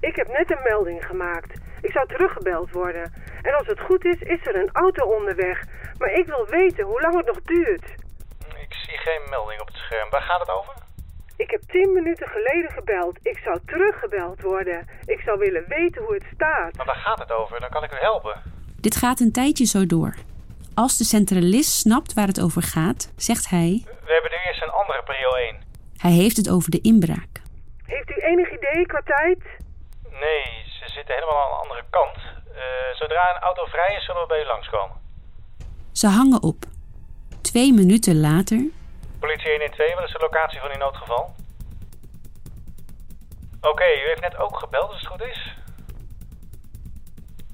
Ik 0.00 0.16
heb 0.16 0.28
net 0.28 0.50
een 0.50 0.62
melding 0.62 1.06
gemaakt. 1.06 1.60
Ik 1.82 1.92
zou 1.92 2.06
teruggebeld 2.06 2.70
worden. 2.70 3.12
En 3.42 3.54
als 3.54 3.66
het 3.66 3.80
goed 3.80 4.04
is, 4.04 4.20
is 4.20 4.46
er 4.46 4.56
een 4.56 4.70
auto 4.72 5.04
onderweg. 5.16 5.64
Maar 5.98 6.12
ik 6.12 6.26
wil 6.26 6.46
weten 6.46 6.84
hoe 6.84 7.00
lang 7.00 7.16
het 7.16 7.26
nog 7.26 7.40
duurt. 7.42 7.84
Ik 8.66 8.74
zie 8.74 8.98
geen 8.98 9.22
melding 9.30 9.60
op 9.60 9.66
het 9.66 9.76
scherm. 9.76 10.10
Waar 10.10 10.22
gaat 10.22 10.40
het 10.40 10.50
over? 10.50 10.74
Ik 11.36 11.50
heb 11.50 11.62
tien 11.66 11.92
minuten 11.92 12.28
geleden 12.28 12.70
gebeld. 12.70 13.18
Ik 13.22 13.38
zou 13.38 13.58
teruggebeld 13.66 14.42
worden. 14.42 14.88
Ik 15.04 15.20
zou 15.20 15.38
willen 15.38 15.64
weten 15.68 16.02
hoe 16.02 16.14
het 16.14 16.26
staat. 16.34 16.76
Maar 16.76 16.86
waar 16.86 17.02
gaat 17.06 17.18
het 17.18 17.32
over? 17.32 17.60
Dan 17.60 17.70
kan 17.70 17.84
ik 17.84 17.92
u 17.92 17.96
helpen. 17.96 18.42
Dit 18.80 18.96
gaat 18.96 19.20
een 19.20 19.32
tijdje 19.32 19.64
zo 19.64 19.86
door. 19.86 20.14
Als 20.74 20.96
de 20.96 21.04
centralist 21.04 21.70
snapt 21.70 22.14
waar 22.14 22.26
het 22.26 22.40
over 22.40 22.62
gaat, 22.62 23.12
zegt 23.16 23.48
hij: 23.48 23.82
We 23.84 24.12
hebben 24.12 24.30
nu 24.30 24.36
eerst 24.46 24.62
een 24.62 24.70
andere 24.70 25.02
prio 25.04 25.30
1. 25.30 25.56
Hij 25.96 26.10
heeft 26.10 26.36
het 26.36 26.50
over 26.50 26.70
de 26.70 26.80
inbraak. 26.80 27.42
Heeft 27.84 28.10
u 28.10 28.14
enig 28.14 28.52
idee 28.52 28.86
qua 28.86 29.00
tijd? 29.04 29.38
Nee, 30.10 30.44
ze 30.78 30.84
zitten 30.96 31.14
helemaal 31.14 31.42
aan 31.42 31.50
de 31.50 31.62
andere 31.62 31.84
kant. 31.90 32.16
Eh, 32.16 32.94
zodra 32.94 33.34
een 33.34 33.42
auto 33.42 33.64
vrij 33.64 33.96
is, 33.96 34.04
zullen 34.04 34.20
we 34.20 34.26
bij 34.28 34.42
u 34.42 34.46
langskomen. 34.46 34.96
Ze 35.92 36.06
hangen 36.06 36.42
op. 36.42 36.64
Twee 37.40 37.72
minuten 37.72 38.20
later 38.20 38.60
Politie 39.18 39.50
112, 39.50 39.94
wat 39.94 40.04
is 40.04 40.12
de 40.12 40.18
locatie 40.18 40.60
van 40.60 40.70
uw 40.70 40.78
noodgeval? 40.78 41.34
Oké, 43.60 43.84
u 43.84 44.06
heeft 44.08 44.20
net 44.20 44.36
ook 44.36 44.58
gebeld 44.58 44.90
als 44.90 45.00
het 45.00 45.10
goed 45.10 45.22
is. 45.22 45.56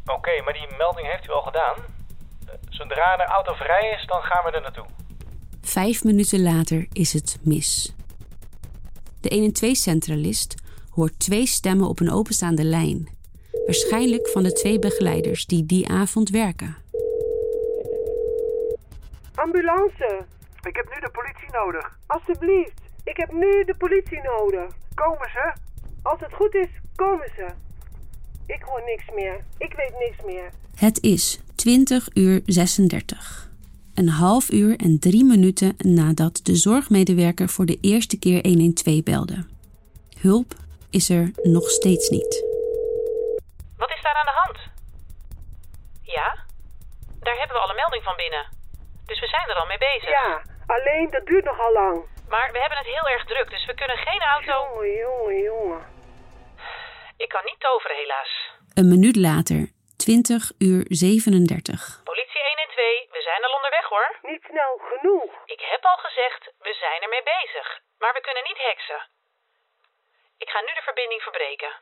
Oké, 0.07 0.43
maar 0.43 0.53
die 0.53 0.77
melding 0.79 1.11
heeft 1.11 1.27
u 1.27 1.31
al 1.31 1.43
gedaan. 1.43 1.77
Zodra 2.81 3.17
de 3.17 3.25
auto 3.25 3.53
vrij 3.55 3.91
is, 4.01 4.07
dan 4.07 4.23
gaan 4.23 4.45
we 4.45 4.51
er 4.51 4.61
naartoe. 4.63 4.85
Vijf 5.63 6.05
minuten 6.05 6.43
later 6.43 6.87
is 6.93 7.13
het 7.13 7.39
mis. 7.43 7.95
De 9.21 9.31
112-centralist 9.51 10.55
hoort 10.91 11.19
twee 11.19 11.47
stemmen 11.47 11.89
op 11.89 12.01
een 12.01 12.11
openstaande 12.13 12.65
lijn. 12.65 13.09
Waarschijnlijk 13.65 14.29
van 14.29 14.43
de 14.43 14.53
twee 14.53 14.79
begeleiders 14.79 15.47
die 15.47 15.67
die 15.67 15.89
avond 15.89 16.31
werken. 16.31 16.77
Ambulance, 19.35 20.25
Ik 20.63 20.77
heb 20.77 20.89
nu 20.95 21.01
de 21.01 21.11
politie 21.13 21.51
nodig. 21.53 21.99
alstublieft. 22.07 22.81
Ik 23.05 23.17
heb 23.17 23.33
nu 23.33 23.65
de 23.65 23.75
politie 23.79 24.21
nodig. 24.23 24.73
Komen 24.95 25.31
ze? 25.33 25.53
Als 26.03 26.21
het 26.21 26.33
goed 26.33 26.55
is, 26.55 26.69
komen 26.95 27.31
ze. 27.37 27.47
Ik 28.47 28.63
hoor 28.63 28.83
niks 28.85 29.05
meer. 29.15 29.45
Ik 29.59 29.73
weet 29.77 29.93
niks 29.99 30.25
meer. 30.25 30.51
Het 30.77 31.03
is 31.03 31.41
20 31.61 32.09
uur 32.15 32.41
36. 32.47 33.49
Een 33.95 34.09
half 34.09 34.51
uur 34.51 34.73
en 34.87 34.99
drie 34.99 35.25
minuten 35.25 35.75
nadat 35.79 36.41
de 36.43 36.55
zorgmedewerker 36.55 37.49
voor 37.49 37.67
de 37.67 37.79
eerste 37.81 38.19
keer 38.19 38.41
112 38.43 39.03
belde. 39.03 39.39
Hulp 40.27 40.51
is 40.91 41.07
er 41.11 41.31
nog 41.57 41.67
steeds 41.79 42.09
niet. 42.09 42.33
Wat 43.83 43.91
is 43.97 44.03
daar 44.03 44.17
aan 44.21 44.31
de 44.33 44.39
hand? 44.43 44.59
Ja? 46.03 46.29
Daar 47.27 47.39
hebben 47.41 47.57
we 47.57 47.63
al 47.63 47.71
een 47.71 47.83
melding 47.83 48.05
van 48.09 48.17
binnen. 48.17 48.45
Dus 49.11 49.21
we 49.21 49.29
zijn 49.35 49.49
er 49.49 49.61
al 49.61 49.67
mee 49.67 49.83
bezig. 49.91 50.11
Ja, 50.11 50.43
alleen 50.67 51.09
dat 51.11 51.27
duurt 51.27 51.45
nogal 51.45 51.73
lang. 51.73 51.97
Maar 52.29 52.49
we 52.53 52.59
hebben 52.61 52.79
het 52.79 52.93
heel 52.97 53.09
erg 53.15 53.25
druk, 53.25 53.51
dus 53.51 53.67
we 53.67 53.75
kunnen 53.75 53.97
geen 53.97 54.23
auto... 54.35 54.57
Jongen, 54.75 54.97
jongen, 55.07 55.43
jongen. 55.43 55.83
Ik 57.17 57.29
kan 57.29 57.45
niet 57.45 57.61
toveren, 57.61 57.97
helaas. 57.97 58.33
Een 58.75 58.89
minuut 58.89 59.17
later, 59.17 59.61
20 60.01 60.53
uur 60.69 60.83
37. 60.89 62.01
Politie 62.11 62.43
112, 62.51 63.17
we 63.17 63.23
zijn 63.29 63.43
al 63.47 63.55
onderweg 63.59 63.87
hoor. 63.93 64.09
Niet 64.31 64.45
snel 64.51 64.73
genoeg. 64.91 65.31
Ik 65.57 65.63
heb 65.73 65.83
al 65.93 66.01
gezegd, 66.07 66.43
we 66.67 66.73
zijn 66.83 67.01
ermee 67.05 67.25
bezig. 67.37 67.67
Maar 68.01 68.15
we 68.17 68.23
kunnen 68.27 68.45
niet 68.51 68.61
heksen. 68.69 69.01
Ik 70.45 70.49
ga 70.53 70.61
nu 70.61 70.73
de 70.79 70.87
verbinding 70.89 71.23
verbreken. 71.29 71.73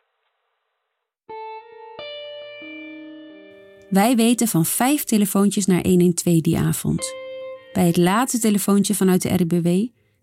Wij 4.00 4.12
weten 4.16 4.48
van 4.48 4.64
vijf 4.64 5.04
telefoontjes 5.04 5.66
naar 5.66 5.82
112 5.82 6.40
die 6.40 6.58
avond. 6.58 7.02
Bij 7.72 7.86
het 7.86 7.96
laatste 7.96 8.40
telefoontje 8.40 8.94
vanuit 8.94 9.22
de 9.22 9.34
RBW 9.42 9.68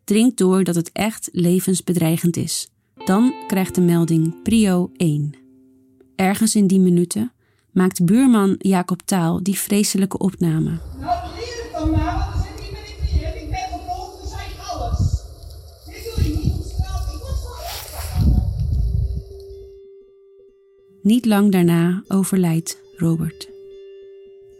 dringt 0.05 0.37
door 0.37 0.63
dat 0.63 0.75
het 0.75 0.91
echt 0.91 1.29
levensbedreigend 1.31 2.35
is. 2.37 2.69
Dan 3.05 3.43
krijgt 3.47 3.75
de 3.75 3.81
melding 3.81 4.41
Prio 4.43 4.89
1. 4.97 5.35
Ergens 6.15 6.55
in 6.55 6.67
die 6.67 6.79
minuten 6.79 7.34
maakt 7.75 8.05
buurman 8.05 8.55
Jacob 8.57 9.01
Taal 9.01 9.43
die 9.43 9.59
vreselijke 9.59 10.17
opname. 10.17 10.79
Nou, 10.99 11.29
leer 11.35 11.63
het 11.63 11.71
dan 11.73 11.89
maar, 11.89 12.17
want 12.17 12.33
dan 12.33 12.43
zit 12.43 12.65
ik 13.41 13.49
ben 13.49 13.79
dan 13.87 14.27
zei 14.27 14.41
ik 14.41 14.57
alles. 14.71 14.99
Dit 15.85 16.25
je 16.25 16.33
niet 16.43 16.53
op 16.53 16.63
straat. 16.63 17.13
Ik 17.13 17.19
word 17.19 17.33
gewoon 17.33 17.57
weggegaan. 17.57 18.43
Niet 21.01 21.25
lang 21.25 21.51
daarna 21.51 22.03
overlijdt 22.07 22.81
Robert. 22.95 23.49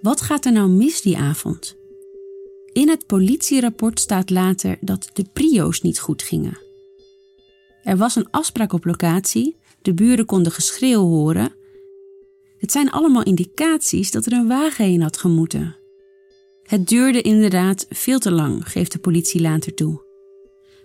Wat 0.01 0.21
gaat 0.21 0.45
er 0.45 0.51
nou 0.51 0.69
mis 0.69 1.01
die 1.01 1.17
avond? 1.17 1.75
In 2.73 2.89
het 2.89 3.05
politierapport 3.05 3.99
staat 3.99 4.29
later 4.29 4.77
dat 4.81 5.09
de 5.13 5.25
prio's 5.33 5.81
niet 5.81 5.99
goed 5.99 6.23
gingen. 6.23 6.57
Er 7.83 7.97
was 7.97 8.15
een 8.15 8.27
afspraak 8.31 8.73
op 8.73 8.85
locatie, 8.85 9.55
de 9.81 9.93
buren 9.93 10.25
konden 10.25 10.51
geschreeuw 10.51 11.01
horen. 11.01 11.53
Het 12.65 12.73
zijn 12.73 12.91
allemaal 12.91 13.23
indicaties 13.23 14.11
dat 14.11 14.25
er 14.25 14.33
een 14.33 14.47
wagen 14.47 14.85
heen 14.85 15.01
had 15.01 15.17
gemoeten. 15.17 15.75
Het 16.63 16.87
duurde 16.87 17.21
inderdaad 17.21 17.85
veel 17.89 18.19
te 18.19 18.31
lang, 18.31 18.71
geeft 18.71 18.91
de 18.91 18.99
politie 18.99 19.41
later 19.41 19.73
toe. 19.73 20.03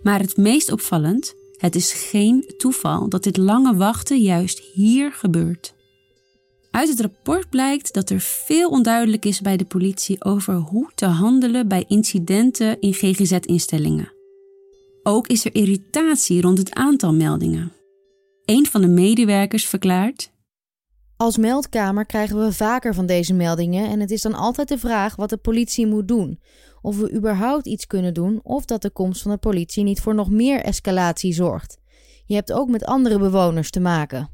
Maar 0.02 0.20
het 0.20 0.36
meest 0.36 0.72
opvallend, 0.72 1.34
het 1.56 1.74
is 1.74 1.92
geen 1.92 2.54
toeval 2.56 3.08
dat 3.08 3.22
dit 3.22 3.36
lange 3.36 3.76
wachten 3.76 4.20
juist 4.20 4.58
hier 4.58 5.12
gebeurt. 5.12 5.74
Uit 6.70 6.88
het 6.88 7.00
rapport 7.00 7.50
blijkt 7.50 7.94
dat 7.94 8.10
er 8.10 8.20
veel 8.20 8.68
onduidelijk 8.70 9.24
is 9.24 9.40
bij 9.40 9.56
de 9.56 9.64
politie 9.64 10.24
over 10.24 10.54
hoe 10.54 10.90
te 10.94 11.06
handelen 11.06 11.68
bij 11.68 11.84
incidenten 11.88 12.80
in 12.80 12.94
GGZ-instellingen. 12.94 14.12
Ook 15.02 15.26
is 15.26 15.44
er 15.44 15.54
irritatie 15.54 16.40
rond 16.40 16.58
het 16.58 16.74
aantal 16.74 17.14
meldingen. 17.14 17.72
Een 18.44 18.66
van 18.66 18.80
de 18.80 18.88
medewerkers 18.88 19.66
verklaart: 19.66 20.30
Als 21.20 21.36
meldkamer 21.36 22.06
krijgen 22.06 22.44
we 22.44 22.52
vaker 22.52 22.94
van 22.94 23.06
deze 23.06 23.34
meldingen 23.34 23.88
en 23.88 24.00
het 24.00 24.10
is 24.10 24.22
dan 24.22 24.34
altijd 24.34 24.68
de 24.68 24.78
vraag 24.78 25.16
wat 25.16 25.28
de 25.28 25.36
politie 25.36 25.86
moet 25.86 26.08
doen. 26.08 26.40
Of 26.82 26.96
we 26.98 27.12
überhaupt 27.12 27.66
iets 27.66 27.86
kunnen 27.86 28.14
doen 28.14 28.40
of 28.42 28.64
dat 28.64 28.82
de 28.82 28.90
komst 28.90 29.22
van 29.22 29.30
de 29.30 29.36
politie 29.36 29.84
niet 29.84 30.00
voor 30.00 30.14
nog 30.14 30.30
meer 30.30 30.60
escalatie 30.60 31.32
zorgt. 31.32 31.78
Je 32.24 32.34
hebt 32.34 32.52
ook 32.52 32.68
met 32.68 32.84
andere 32.84 33.18
bewoners 33.18 33.70
te 33.70 33.80
maken. 33.80 34.30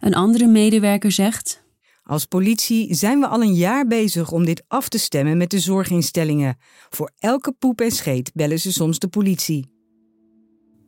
Een 0.00 0.14
andere 0.14 0.46
medewerker 0.46 1.12
zegt: 1.12 1.64
Als 2.02 2.24
politie 2.24 2.94
zijn 2.94 3.20
we 3.20 3.26
al 3.26 3.42
een 3.42 3.54
jaar 3.54 3.86
bezig 3.86 4.32
om 4.32 4.44
dit 4.44 4.62
af 4.68 4.88
te 4.88 4.98
stemmen 4.98 5.36
met 5.36 5.50
de 5.50 5.58
zorginstellingen. 5.58 6.56
Voor 6.90 7.12
elke 7.18 7.52
poep 7.52 7.80
en 7.80 7.90
scheet 7.90 8.30
bellen 8.34 8.60
ze 8.60 8.72
soms 8.72 8.98
de 8.98 9.08
politie. 9.08 9.70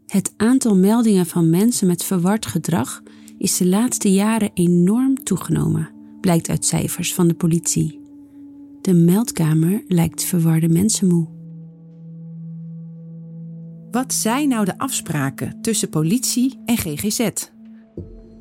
Het 0.06 0.32
aantal 0.36 0.76
meldingen 0.76 1.26
van 1.26 1.50
mensen 1.50 1.86
met 1.86 2.04
verward 2.04 2.46
gedrag 2.46 3.02
is 3.44 3.56
de 3.56 3.66
laatste 3.66 4.12
jaren 4.12 4.50
enorm 4.54 5.24
toegenomen, 5.24 5.90
blijkt 6.20 6.48
uit 6.48 6.64
cijfers 6.64 7.14
van 7.14 7.28
de 7.28 7.34
politie. 7.34 8.00
De 8.80 8.94
meldkamer 8.94 9.84
lijkt 9.88 10.24
verwarde 10.24 10.68
mensen 10.68 11.06
moe. 11.08 11.26
Wat 13.90 14.14
zijn 14.14 14.48
nou 14.48 14.64
de 14.64 14.78
afspraken 14.78 15.60
tussen 15.60 15.88
politie 15.88 16.58
en 16.64 16.76
GGZ? 16.76 17.28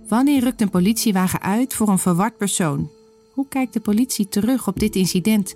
Wanneer 0.07 0.43
rukt 0.43 0.62
een 0.62 0.69
politiewagen 0.69 1.41
uit 1.41 1.74
voor 1.74 1.89
een 1.89 2.00
verward 2.00 2.38
persoon? 2.38 2.89
Hoe 3.33 3.48
kijkt 3.48 3.74
de 3.74 3.79
politie 3.79 4.27
terug 4.27 4.67
op 4.67 4.79
dit 4.79 4.95
incident? 4.95 5.53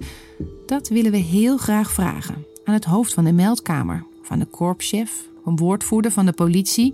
Dat 0.65 0.89
willen 0.89 1.11
we 1.11 1.17
heel 1.17 1.57
graag 1.57 1.91
vragen 1.91 2.45
aan 2.63 2.73
het 2.73 2.85
hoofd 2.85 3.13
van 3.13 3.23
de 3.23 3.33
meldkamer, 3.33 4.05
aan 4.27 4.39
de 4.39 4.45
korpschef, 4.45 5.29
een 5.45 5.55
woordvoerder 5.55 6.11
van 6.11 6.25
de 6.25 6.33
politie. 6.33 6.93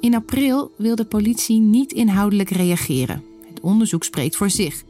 In 0.00 0.14
april 0.14 0.74
wil 0.76 0.96
de 0.96 1.04
politie 1.04 1.60
niet 1.60 1.92
inhoudelijk 1.92 2.50
reageren. 2.50 3.24
Het 3.48 3.60
onderzoek 3.60 4.04
spreekt 4.04 4.36
voor 4.36 4.50
zich. 4.50 4.82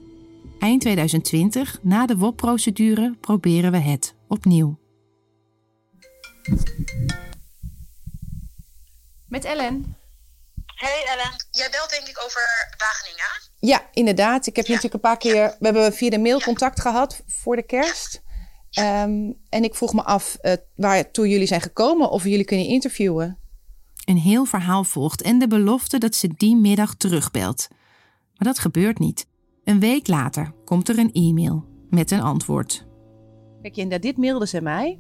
Eind 0.59 0.81
2020, 0.81 1.79
na 1.83 2.07
de 2.07 2.17
WOP-procedure, 2.17 3.17
proberen 3.21 3.73
we 3.73 3.79
het 3.79 4.15
opnieuw. 4.29 4.79
Met 9.29 9.45
Ellen. 9.45 9.97
Hey 10.75 11.05
Ellen, 11.07 11.45
jij 11.51 11.69
belt 11.71 11.91
denk 11.91 12.07
ik 12.09 12.23
over 12.25 12.43
Wageningen. 12.79 13.51
Ja, 13.59 13.89
inderdaad. 13.93 14.47
Ik 14.47 14.57
heb 14.57 14.67
natuurlijk 14.67 14.95
een 14.95 15.01
paar 15.01 15.19
keer. 15.19 15.57
We 15.59 15.65
hebben 15.65 15.93
via 15.93 16.11
de 16.11 16.19
mail 16.19 16.41
contact 16.41 16.81
gehad 16.81 17.23
voor 17.27 17.57
de 17.57 17.63
kerst. 17.63 18.23
Ehm, 18.71 19.33
en 19.49 19.65
ik 19.65 19.75
vroeg 19.75 19.93
me 19.93 20.03
af 20.03 20.39
uh, 20.43 20.53
waartoe 20.77 21.29
jullie 21.29 21.47
zijn 21.47 21.61
gekomen 21.61 22.11
of 22.11 22.23
we 22.23 22.31
jullie 22.31 22.45
kunnen 22.45 22.67
interviewen. 22.67 23.40
Een 24.11 24.19
heel 24.19 24.45
verhaal 24.45 24.85
volgt 24.85 25.23
en 25.23 25.39
de 25.39 25.47
belofte 25.47 25.99
dat 25.99 26.15
ze 26.15 26.29
die 26.37 26.57
middag 26.57 26.95
terugbelt. 26.95 27.69
Maar 28.37 28.49
dat 28.49 28.59
gebeurt 28.59 28.99
niet. 28.99 29.27
Een 29.65 29.81
week 29.81 30.09
later 30.09 30.53
komt 30.65 30.89
er 30.89 30.99
een 30.99 31.13
e-mail 31.13 31.65
met 31.91 32.11
een 32.11 32.21
antwoord. 32.21 32.87
Kijk, 33.63 33.77
en 33.77 34.01
dit 34.01 34.17
mailde 34.17 34.47
ze 34.47 34.61
mij. 34.61 34.99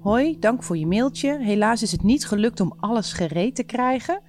Hoi, 0.00 0.38
dank 0.38 0.62
voor 0.62 0.76
je 0.76 0.86
mailtje. 0.86 1.38
Helaas 1.38 1.82
is 1.82 1.92
het 1.92 2.02
niet 2.02 2.26
gelukt 2.26 2.60
om 2.60 2.74
alles 2.80 3.12
gereed 3.12 3.54
te 3.54 3.62
krijgen. 3.62 4.22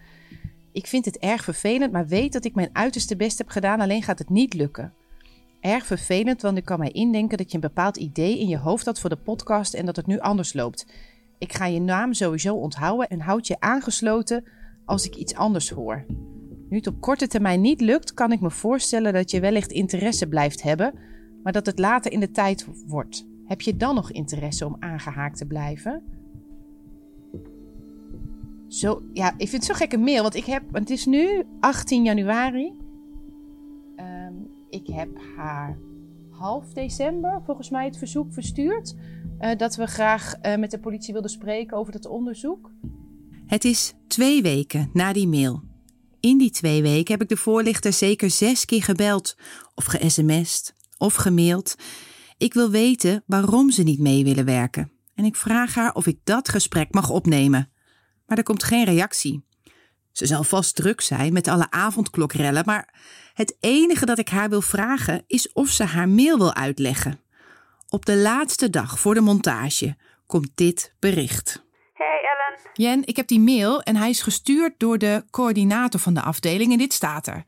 Ik 0.72 0.88
vind 0.88 1.06
het 1.06 1.18
erg 1.18 1.44
vervelend, 1.44 1.92
maar 1.92 2.08
weet 2.08 2.34
dat 2.34 2.46
ik 2.46 2.56
mijn 2.56 2.70
uiterste 2.74 3.16
best 3.16 3.38
heb 3.38 3.50
gedaan, 3.50 3.80
alleen 3.80 4.04
gaat 4.04 4.20
het 4.20 4.30
niet 4.30 4.54
lukken. 4.54 4.94
Erg 5.62 5.86
vervelend, 5.86 6.42
want 6.42 6.58
ik 6.58 6.66
kan 6.66 6.80
mij 6.80 6.92
indenken 6.92 7.38
dat 7.38 7.50
je 7.50 7.56
een 7.56 7.62
bepaald 7.62 7.98
idee 7.98 8.40
in 8.40 8.48
je 8.48 8.58
hoofd 8.58 8.86
had 8.86 9.00
voor 9.00 9.10
de 9.10 9.16
podcast 9.16 9.74
en 9.74 9.86
dat 9.86 9.96
het 9.96 10.08
nu 10.08 10.20
anders 10.20 10.54
loopt. 10.54 10.86
Ik 11.38 11.54
ga 11.54 11.66
je 11.66 11.82
naam 11.82 12.14
sowieso 12.14 12.56
onthouden 12.56 13.10
en 13.10 13.20
houd 13.20 13.48
je 13.48 13.60
aangesloten 13.60 14.44
als 14.86 15.06
ik 15.06 15.16
iets 15.16 15.36
anders 15.36 15.70
hoor. 15.70 16.06
Nu 16.70 16.78
het 16.78 16.88
op 16.88 17.02
korte 17.02 17.28
termijn 17.28 17.62
niet 17.62 17.82
lukt, 17.82 18.14
kan 18.14 18.32
ik 18.32 18.42
me 18.42 18.52
voorstellen 18.52 19.14
dat 19.14 19.32
je 19.32 19.40
wellicht 19.40 19.72
interesse 19.72 20.28
blijft 20.28 20.62
hebben, 20.62 20.94
maar 21.44 21.54
dat 21.54 21.66
het 21.66 21.80
later 21.80 22.12
in 22.12 22.20
de 22.20 22.32
tijd 22.32 22.68
wordt. 22.88 23.28
Heb 23.46 23.62
je 23.62 23.78
dan 23.78 23.96
nog 23.96 24.12
interesse 24.12 24.66
om 24.66 24.76
aangehaakt 24.80 25.38
te 25.38 25.46
blijven? 25.46 26.04
Zo, 28.68 29.02
ja, 29.14 29.32
ik 29.32 29.50
vind 29.50 29.52
het 29.52 29.66
zo 29.66 29.74
gekke 29.74 29.98
mail, 29.98 30.22
want 30.22 30.36
ik 30.36 30.46
heb, 30.46 30.64
het 30.72 30.90
is 30.90 31.06
nu 31.06 31.44
18 31.60 32.04
januari. 32.04 32.74
Ehm, 33.96 34.34
ik 34.70 34.88
heb 34.88 35.10
haar 35.36 35.78
half 36.30 36.74
december 36.74 37.42
volgens 37.46 37.70
mij 37.70 37.86
het 37.86 37.98
verzoek 37.98 38.34
verstuurd. 38.34 38.96
Eh, 39.46 39.58
dat 39.58 39.76
we 39.76 39.86
graag 39.86 40.34
eh, 40.34 40.56
met 40.56 40.72
de 40.72 40.80
politie 40.80 41.14
wilden 41.14 41.32
spreken 41.32 41.78
over 41.78 41.92
dat 41.92 42.06
onderzoek. 42.06 42.72
Het 43.46 43.66
is 43.66 43.94
twee 44.08 44.42
weken 44.42 44.90
na 44.94 45.14
die 45.14 45.28
mail. 45.28 45.64
In 46.20 46.38
die 46.38 46.52
twee 46.52 46.82
weken 46.82 47.14
heb 47.14 47.22
ik 47.22 47.30
de 47.30 47.38
voorlichter 47.38 47.94
zeker 47.94 48.30
zes 48.30 48.66
keer 48.66 48.84
gebeld, 48.84 49.38
of 49.76 49.86
ge-sms'd, 49.86 50.74
of 50.98 51.14
gemaild. 51.14 51.76
Ik 52.38 52.54
wil 52.54 52.70
weten 52.70 53.24
waarom 53.26 53.72
ze 53.72 53.84
niet 53.84 54.00
mee 54.00 54.24
willen 54.24 54.46
werken. 54.46 54.92
En 55.16 55.26
ik 55.26 55.36
vraag 55.36 55.76
haar 55.76 55.94
of 55.94 56.08
ik 56.08 56.20
dat 56.24 56.50
gesprek 56.50 56.94
mag 56.94 57.10
opnemen. 57.10 57.72
Maar 58.26 58.38
er 58.38 58.44
komt 58.44 58.64
geen 58.64 58.86
reactie. 58.86 59.46
Ze 60.12 60.26
zal 60.26 60.44
vast 60.44 60.76
druk 60.76 61.02
zijn 61.02 61.34
met 61.34 61.48
alle 61.48 61.72
avondklokrellen, 61.72 62.64
maar 62.66 62.94
het 63.34 63.58
enige 63.60 64.06
dat 64.06 64.20
ik 64.20 64.30
haar 64.30 64.50
wil 64.50 64.62
vragen 64.62 65.24
is 65.28 65.52
of 65.54 65.70
ze 65.70 65.84
haar 65.84 66.10
mail 66.10 66.38
wil 66.38 66.54
uitleggen. 66.54 67.20
Op 67.96 68.06
de 68.06 68.16
laatste 68.16 68.70
dag 68.70 69.00
voor 69.00 69.14
de 69.14 69.22
montage 69.22 69.96
komt 70.26 70.50
dit 70.56 70.94
bericht. 71.00 71.64
Hey 71.94 72.20
Ellen. 72.22 72.72
Jen, 72.74 73.06
ik 73.06 73.16
heb 73.16 73.28
die 73.28 73.40
mail 73.40 73.82
en 73.82 73.96
hij 73.96 74.10
is 74.10 74.22
gestuurd 74.22 74.74
door 74.78 74.98
de 74.98 75.24
coördinator 75.30 76.00
van 76.00 76.14
de 76.14 76.22
afdeling 76.22 76.72
en 76.72 76.78
dit 76.78 76.94
staat 76.94 77.28
er. 77.28 77.44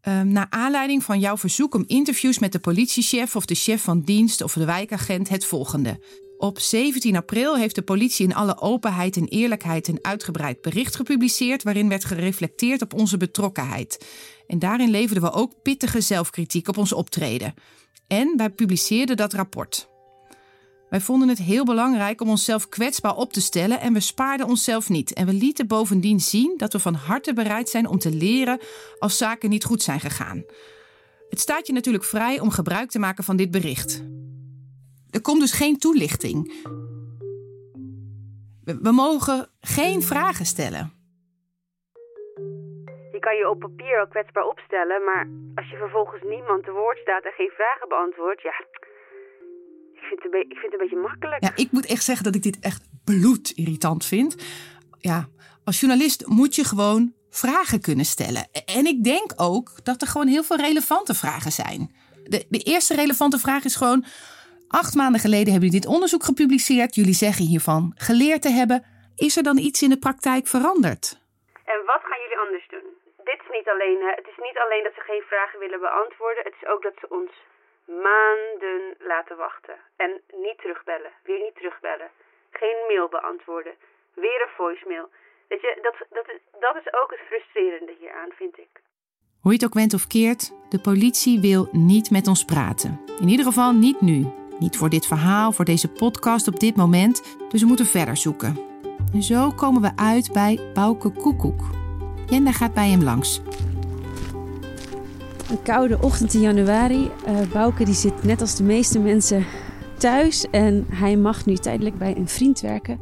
Ehm 0.00 0.32
naar 0.32 0.46
aanleiding 0.50 1.04
van 1.04 1.20
jouw 1.20 1.36
verzoek 1.36 1.74
om 1.74 1.84
interviews 1.86 2.38
met 2.38 2.52
de 2.52 2.58
politiechef 2.58 3.36
of 3.36 3.44
de 3.44 3.54
chef 3.54 3.82
van 3.82 4.00
dienst 4.00 4.42
of 4.42 4.52
de 4.52 4.64
wijkagent 4.64 5.28
het 5.28 5.44
volgende. 5.44 6.00
Op 6.38 6.58
17 6.58 7.16
april 7.16 7.56
heeft 7.56 7.74
de 7.74 7.82
politie 7.82 8.26
in 8.26 8.34
alle 8.34 8.60
openheid 8.60 9.16
en 9.16 9.28
eerlijkheid 9.28 9.88
een 9.88 9.98
uitgebreid 10.02 10.60
bericht 10.60 10.96
gepubliceerd 10.96 11.62
waarin 11.62 11.88
werd 11.88 12.04
gereflecteerd 12.04 12.82
op 12.82 12.94
onze 12.94 13.16
betrokkenheid. 13.16 14.06
En 14.46 14.58
daarin 14.58 14.90
leverden 14.90 15.22
we 15.22 15.32
ook 15.32 15.62
pittige 15.62 16.00
zelfkritiek 16.00 16.68
op 16.68 16.76
ons 16.76 16.92
optreden. 16.92 17.54
En 18.14 18.36
wij 18.36 18.50
publiceerden 18.50 19.16
dat 19.16 19.32
rapport. 19.32 19.88
Wij 20.88 21.00
vonden 21.00 21.28
het 21.28 21.38
heel 21.38 21.64
belangrijk 21.64 22.20
om 22.20 22.28
onszelf 22.28 22.68
kwetsbaar 22.68 23.16
op 23.16 23.32
te 23.32 23.40
stellen 23.40 23.80
en 23.80 23.92
we 23.92 24.00
spaarden 24.00 24.46
onszelf 24.46 24.88
niet. 24.88 25.12
En 25.12 25.26
we 25.26 25.32
lieten 25.32 25.66
bovendien 25.66 26.20
zien 26.20 26.54
dat 26.56 26.72
we 26.72 26.78
van 26.78 26.94
harte 26.94 27.32
bereid 27.32 27.68
zijn 27.68 27.86
om 27.86 27.98
te 27.98 28.10
leren 28.10 28.58
als 28.98 29.16
zaken 29.16 29.50
niet 29.50 29.64
goed 29.64 29.82
zijn 29.82 30.00
gegaan. 30.00 30.44
Het 31.28 31.40
staat 31.40 31.66
je 31.66 31.72
natuurlijk 31.72 32.04
vrij 32.04 32.40
om 32.40 32.50
gebruik 32.50 32.90
te 32.90 32.98
maken 32.98 33.24
van 33.24 33.36
dit 33.36 33.50
bericht. 33.50 34.02
Er 35.10 35.20
komt 35.20 35.40
dus 35.40 35.52
geen 35.52 35.78
toelichting. 35.78 36.52
We, 38.64 38.78
we 38.82 38.90
mogen 38.92 39.48
geen 39.60 40.02
vragen 40.02 40.46
stellen. 40.46 40.92
Kan 43.26 43.36
je 43.36 43.50
op 43.50 43.58
papier 43.58 43.96
wel 43.96 44.06
kwetsbaar 44.06 44.44
opstellen, 44.44 45.04
maar 45.04 45.28
als 45.54 45.68
je 45.70 45.76
vervolgens 45.76 46.22
niemand 46.22 46.64
te 46.64 46.72
woord 46.72 46.98
staat 46.98 47.24
en 47.24 47.32
geen 47.32 47.52
vragen 47.54 47.88
beantwoordt, 47.88 48.42
ja. 48.42 48.54
Ik 49.92 50.02
vind, 50.08 50.22
het 50.22 50.34
een 50.34 50.40
ik 50.40 50.58
vind 50.58 50.72
het 50.72 50.80
een 50.80 50.86
beetje 50.86 51.06
makkelijk. 51.08 51.42
Ja, 51.42 51.52
ik 51.54 51.72
moet 51.72 51.86
echt 51.86 52.04
zeggen 52.04 52.24
dat 52.24 52.34
ik 52.34 52.42
dit 52.42 52.58
echt 52.60 52.82
bloedirritant 53.04 54.04
vind. 54.04 54.30
Ja, 54.98 55.28
als 55.64 55.80
journalist 55.80 56.26
moet 56.26 56.54
je 56.54 56.64
gewoon 56.64 57.12
vragen 57.30 57.80
kunnen 57.80 58.04
stellen. 58.04 58.48
En 58.78 58.86
ik 58.86 59.04
denk 59.04 59.32
ook 59.36 59.84
dat 59.84 60.00
er 60.02 60.08
gewoon 60.08 60.26
heel 60.26 60.42
veel 60.42 60.56
relevante 60.56 61.14
vragen 61.14 61.52
zijn. 61.52 61.80
De, 62.24 62.46
de 62.48 62.58
eerste 62.58 62.94
relevante 62.94 63.38
vraag 63.38 63.64
is 63.64 63.76
gewoon... 63.76 64.04
Acht 64.68 64.94
maanden 64.94 65.20
geleden 65.20 65.52
hebben 65.52 65.68
jullie 65.68 65.80
dit 65.80 65.94
onderzoek 65.94 66.24
gepubliceerd. 66.24 66.94
Jullie 66.94 67.20
zeggen 67.26 67.44
hiervan 67.44 67.92
geleerd 67.94 68.42
te 68.42 68.50
hebben. 68.50 68.84
Is 69.16 69.36
er 69.36 69.42
dan 69.42 69.58
iets 69.58 69.82
in 69.82 69.90
de 69.90 69.98
praktijk 69.98 70.46
veranderd? 70.46 71.04
En 71.72 71.78
wat 71.86 72.02
gaan 72.08 72.20
jullie 72.22 72.38
anders 72.44 72.66
doen? 72.68 72.86
Dit 73.30 73.40
is 73.44 73.50
alleen, 73.68 74.00
het 74.20 74.28
is 74.32 74.38
niet 74.46 74.58
alleen 74.58 74.82
dat 74.82 74.94
ze 74.94 75.00
geen 75.00 75.22
vragen 75.22 75.58
willen 75.58 75.80
beantwoorden, 75.80 76.44
het 76.44 76.54
is 76.60 76.68
ook 76.68 76.82
dat 76.82 76.96
ze 77.00 77.06
ons 77.08 77.32
maanden 77.84 78.80
laten 78.98 79.36
wachten. 79.36 79.76
En 79.96 80.20
niet 80.32 80.58
terugbellen, 80.58 81.12
weer 81.22 81.38
niet 81.38 81.54
terugbellen. 81.54 82.10
Geen 82.50 82.76
mail 82.88 83.08
beantwoorden, 83.08 83.74
weer 84.14 84.42
een 84.42 84.56
voicemail. 84.56 85.08
Dat, 85.82 85.96
dat 86.60 86.76
is 86.76 86.92
ook 86.92 87.10
het 87.10 87.20
frustrerende 87.26 87.94
hieraan, 87.98 88.30
vind 88.32 88.58
ik. 88.58 88.80
Hoe 89.40 89.52
je 89.52 89.58
het 89.58 89.66
ook 89.66 89.74
went 89.74 89.94
of 89.94 90.06
keert, 90.06 90.52
de 90.68 90.80
politie 90.80 91.40
wil 91.40 91.68
niet 91.72 92.10
met 92.10 92.26
ons 92.26 92.44
praten. 92.44 93.00
In 93.20 93.28
ieder 93.28 93.46
geval 93.46 93.72
niet 93.72 94.00
nu. 94.00 94.26
Niet 94.58 94.76
voor 94.76 94.88
dit 94.88 95.06
verhaal, 95.06 95.52
voor 95.52 95.64
deze 95.64 95.92
podcast 95.92 96.48
op 96.48 96.60
dit 96.60 96.76
moment. 96.76 97.36
Dus 97.50 97.60
we 97.60 97.66
moeten 97.66 97.86
verder 97.86 98.16
zoeken. 98.16 98.56
En 99.12 99.22
zo 99.22 99.50
komen 99.50 99.82
we 99.82 99.92
uit 99.96 100.32
bij 100.32 100.70
Bouke 100.74 101.12
Koekoek. 101.12 101.83
Jenda 102.28 102.52
gaat 102.52 102.74
bij 102.74 102.90
hem 102.90 103.02
langs. 103.02 103.40
Een 105.50 105.62
koude 105.62 106.02
ochtend 106.02 106.34
in 106.34 106.40
januari. 106.40 107.10
Eh 107.26 107.36
Bouke 107.52 107.84
die 107.84 107.94
zit 107.94 108.24
net 108.24 108.40
als 108.40 108.56
de 108.56 108.62
meeste 108.62 108.98
mensen 108.98 109.44
thuis. 109.98 110.46
En 110.50 110.86
hij 110.90 111.16
mag 111.16 111.46
nu 111.46 111.56
tijdelijk 111.56 111.98
bij 111.98 112.16
een 112.16 112.28
vriend 112.28 112.60
werken. 112.60 113.00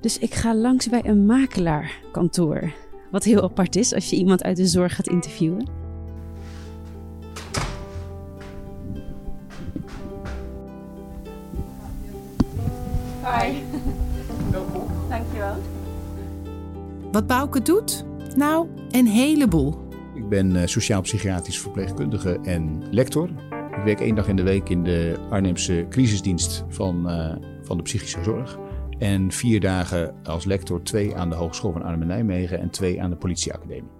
Dus 0.00 0.18
ik 0.18 0.34
ga 0.34 0.54
langs 0.54 0.88
bij 0.88 1.04
een 1.04 1.26
makelaarkantoor. 1.26 2.72
Wat 3.10 3.24
heel 3.24 3.42
apart 3.42 3.76
is 3.76 3.94
als 3.94 4.10
je 4.10 4.16
iemand 4.16 4.42
uit 4.42 4.56
de 4.56 4.66
zorg 4.66 4.96
gaat 4.96 5.08
interviewen. 5.08 5.68
Hi. 13.24 13.71
Wat 17.12 17.26
Bouke 17.26 17.62
doet? 17.62 18.04
Nou, 18.36 18.68
een 18.90 19.06
heleboel. 19.06 19.74
Ik 20.14 20.28
ben 20.28 20.56
eh, 20.56 20.66
sociaal-psychiatrisch 20.66 21.58
verpleegkundige 21.58 22.38
en 22.42 22.82
lector. 22.90 23.28
Ik 23.50 23.84
werk 23.84 24.00
één 24.00 24.14
dag 24.14 24.28
in 24.28 24.36
de 24.36 24.42
week 24.42 24.68
in 24.68 24.84
de 24.84 25.26
Arnhemse 25.30 25.86
crisisdienst 25.88 26.64
van, 26.68 27.08
eh, 27.08 27.36
van 27.62 27.76
de 27.76 27.82
psychische 27.82 28.22
zorg. 28.22 28.58
En 28.98 29.32
vier 29.32 29.60
dagen 29.60 30.14
als 30.24 30.44
lector, 30.44 30.82
twee 30.82 31.16
aan 31.16 31.30
de 31.30 31.36
Hogeschool 31.36 31.72
van 31.72 31.82
Arnhem 31.82 32.00
en 32.00 32.06
Nijmegen 32.06 32.60
en 32.60 32.70
twee 32.70 33.02
aan 33.02 33.10
de 33.10 33.16
politieacademie. 33.16 33.90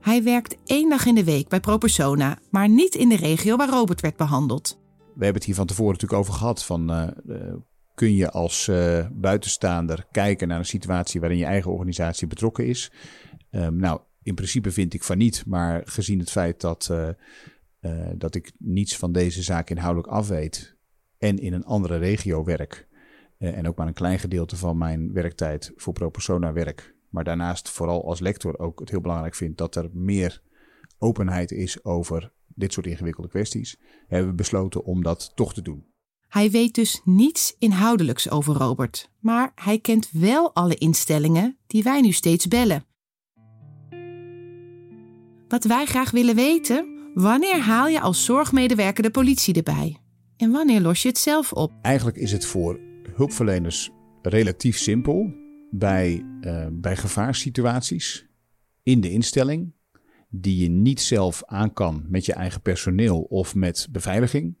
Hij 0.00 0.22
werkt 0.22 0.56
één 0.64 0.90
dag 0.90 1.06
in 1.06 1.14
de 1.14 1.24
week 1.24 1.48
bij 1.48 1.60
ProPersona, 1.60 2.38
maar 2.50 2.68
niet 2.68 2.94
in 2.94 3.08
de 3.08 3.16
regio 3.16 3.56
waar 3.56 3.68
Robert 3.68 4.00
werd 4.00 4.16
behandeld. 4.16 4.78
We 4.96 5.24
hebben 5.24 5.34
het 5.34 5.44
hier 5.44 5.54
van 5.54 5.66
tevoren 5.66 5.92
natuurlijk 5.92 6.20
over 6.20 6.34
gehad. 6.34 6.64
Van, 6.64 6.90
eh, 6.90 7.08
kun 7.96 8.14
je 8.14 8.30
als 8.30 8.68
eh, 8.68 9.06
buitenstaander 9.12 10.06
kijken 10.10 10.48
naar 10.48 10.58
een 10.58 10.64
situatie 10.64 11.20
waarin 11.20 11.38
je 11.38 11.44
eigen 11.44 11.72
organisatie 11.72 12.26
betrokken 12.26 12.66
is? 12.66 12.92
Ehm, 13.50 13.76
nou, 13.76 14.00
in 14.22 14.34
principe 14.34 14.70
vind 14.70 14.94
ik 14.94 15.02
van 15.02 15.18
niet. 15.18 15.46
Maar 15.46 15.82
gezien 15.84 16.18
het 16.18 16.30
feit 16.30 16.60
dat, 16.60 16.88
eh, 16.90 17.08
eh, 17.80 18.14
dat 18.14 18.34
ik 18.34 18.52
niets 18.58 18.96
van 18.96 19.12
deze 19.12 19.42
zaak 19.42 19.70
inhoudelijk 19.70 20.12
afweet 20.12 20.76
en 21.18 21.38
in 21.38 21.52
een 21.52 21.64
andere 21.64 21.96
regio 21.96 22.44
werk. 22.44 22.84
en 23.38 23.68
ook 23.68 23.76
maar 23.76 23.86
een 23.86 23.92
klein 23.92 24.18
gedeelte 24.18 24.56
van 24.56 24.78
mijn 24.78 25.12
werktijd 25.12 25.72
voor 25.76 25.92
ProPersona 25.92 26.52
werk. 26.52 26.94
Maar 27.08 27.24
daarnaast 27.24 27.68
vooral 27.68 28.06
als 28.06 28.20
lector 28.20 28.58
ook 28.58 28.80
het 28.80 28.90
heel 28.90 29.00
belangrijk 29.00 29.34
vind 29.34 29.58
dat 29.58 29.76
er 29.76 29.90
meer 29.92 30.42
openheid 30.98 31.50
is 31.50 31.84
over 31.84 32.32
dit 32.46 32.72
soort 32.72 32.86
ingewikkelde 32.86 33.28
kwesties. 33.28 33.80
Hebben 34.06 34.30
we 34.30 34.36
besloten 34.36 34.84
om 34.84 35.02
dat 35.02 35.32
toch 35.34 35.54
te 35.54 35.62
doen. 35.62 35.86
Hij 36.36 36.50
weet 36.50 36.74
dus 36.74 37.00
niets 37.04 37.56
inhoudelijks 37.58 38.30
over 38.30 38.54
Robert, 38.54 39.10
maar 39.20 39.52
hij 39.54 39.78
kent 39.78 40.10
wel 40.12 40.54
alle 40.54 40.74
instellingen 40.74 41.56
die 41.66 41.82
wij 41.82 42.00
nu 42.00 42.12
steeds 42.12 42.48
bellen. 42.48 42.84
Wat 45.48 45.64
wij 45.64 45.86
graag 45.86 46.10
willen 46.10 46.34
weten, 46.34 47.10
wanneer 47.14 47.60
haal 47.60 47.88
je 47.88 48.00
als 48.00 48.24
zorgmedewerker 48.24 49.02
de 49.02 49.10
politie 49.10 49.54
erbij? 49.54 49.96
En 50.36 50.50
wanneer 50.50 50.80
los 50.80 51.02
je 51.02 51.08
het 51.08 51.18
zelf 51.18 51.52
op? 51.52 51.72
Eigenlijk 51.82 52.16
is 52.16 52.32
het 52.32 52.46
voor 52.46 52.80
hulpverleners 53.14 53.90
relatief 54.22 54.78
simpel 54.78 55.34
bij, 55.70 56.24
eh, 56.40 56.66
bij 56.72 56.96
gevaarssituaties 56.96 58.26
in 58.82 59.00
de 59.00 59.10
instelling 59.10 59.74
die 60.28 60.62
je 60.62 60.68
niet 60.68 61.00
zelf 61.00 61.42
aan 61.44 61.72
kan 61.72 62.04
met 62.08 62.24
je 62.24 62.32
eigen 62.32 62.62
personeel 62.62 63.20
of 63.20 63.54
met 63.54 63.88
beveiliging, 63.90 64.58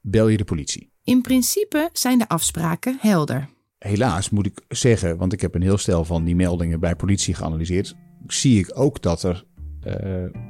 bel 0.00 0.28
je 0.28 0.36
de 0.36 0.44
politie. 0.44 0.91
In 1.04 1.22
principe 1.22 1.90
zijn 1.92 2.18
de 2.18 2.28
afspraken 2.28 2.98
helder. 3.00 3.48
Helaas 3.78 4.30
moet 4.30 4.46
ik 4.46 4.64
zeggen, 4.68 5.16
want 5.16 5.32
ik 5.32 5.40
heb 5.40 5.54
een 5.54 5.62
heel 5.62 5.78
stel 5.78 6.04
van 6.04 6.24
die 6.24 6.36
meldingen 6.36 6.80
bij 6.80 6.96
politie 6.96 7.34
geanalyseerd, 7.34 7.96
zie 8.26 8.58
ik 8.58 8.78
ook 8.78 9.02
dat 9.02 9.22
er 9.22 9.44
eh, 9.80 10.40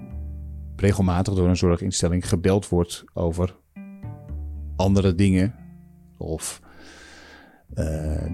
regelmatig 0.77 1.35
door 1.35 1.49
een 1.49 1.57
zorginstelling 1.57 2.29
gebeld 2.29 2.69
wordt 2.69 3.05
over 3.13 3.57
andere 4.77 5.15
dingen 5.15 5.55
of 6.19 6.61
eh, 7.75 8.31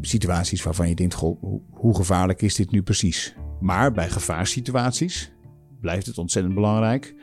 situaties 0.00 0.62
waarvan 0.62 0.88
je 0.88 0.94
denkt: 0.94 1.14
goh, 1.14 1.42
hoe, 1.70 1.96
gevaarlijk 1.96 2.42
is 2.42 2.54
dit 2.54 2.70
nu 2.70 2.82
precies? 2.82 3.34
Maar 3.60 3.92
bij 3.92 4.10
gevaarssituaties 4.10 5.32
blijft 5.80 6.06
het 6.06 6.18
ontzettend 6.18 6.54
belangrijk 6.54 7.14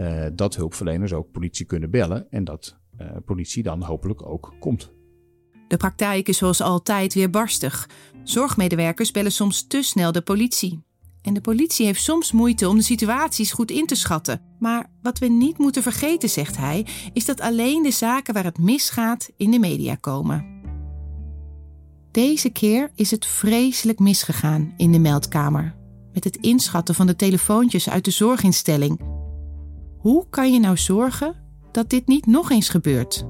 uh, 0.00 0.26
dat 0.32 0.56
hulpverleners 0.56 1.12
ook 1.12 1.30
politie 1.30 1.66
kunnen 1.66 1.90
bellen 1.90 2.26
en 2.30 2.44
dat 2.44 2.78
politie 3.24 3.62
dan 3.62 3.82
hopelijk 3.82 4.28
ook 4.28 4.54
komt. 4.58 4.94
De 5.68 5.76
praktijk 5.76 6.28
is 6.28 6.38
zoals 6.38 6.60
altijd 6.60 7.14
weer 7.14 7.30
barstig. 7.30 7.88
Zorgmedewerkers 8.22 9.10
bellen 9.10 9.32
soms 9.32 9.66
te 9.66 9.82
snel 9.82 10.12
de 10.12 10.22
politie. 10.22 10.84
En 11.22 11.34
de 11.34 11.40
politie 11.40 11.86
heeft 11.86 12.02
soms 12.02 12.32
moeite 12.32 12.68
om 12.68 12.76
de 12.76 12.82
situaties 12.82 13.52
goed 13.52 13.70
in 13.70 13.86
te 13.86 13.94
schatten. 13.94 14.40
Maar 14.58 14.90
wat 15.02 15.18
we 15.18 15.26
niet 15.26 15.58
moeten 15.58 15.82
vergeten, 15.82 16.28
zegt 16.28 16.56
hij, 16.56 16.86
is 17.12 17.24
dat 17.24 17.40
alleen 17.40 17.82
de 17.82 17.90
zaken 17.90 18.34
waar 18.34 18.44
het 18.44 18.58
misgaat 18.58 19.30
in 19.36 19.50
de 19.50 19.58
media 19.58 19.94
komen. 19.94 20.54
Deze 22.10 22.50
keer 22.50 22.90
is 22.94 23.10
het 23.10 23.26
vreselijk 23.26 23.98
misgegaan 23.98 24.74
in 24.76 24.92
de 24.92 24.98
meldkamer. 24.98 25.76
Met 26.12 26.24
het 26.24 26.36
inschatten 26.36 26.94
van 26.94 27.06
de 27.06 27.16
telefoontjes 27.16 27.90
uit 27.90 28.04
de 28.04 28.10
zorginstelling. 28.10 29.00
Hoe 29.98 30.26
kan 30.30 30.52
je 30.52 30.60
nou 30.60 30.76
zorgen 30.76 31.45
dat 31.76 31.90
dit 31.90 32.06
niet 32.06 32.26
nog 32.26 32.50
eens 32.50 32.68
gebeurt? 32.68 33.26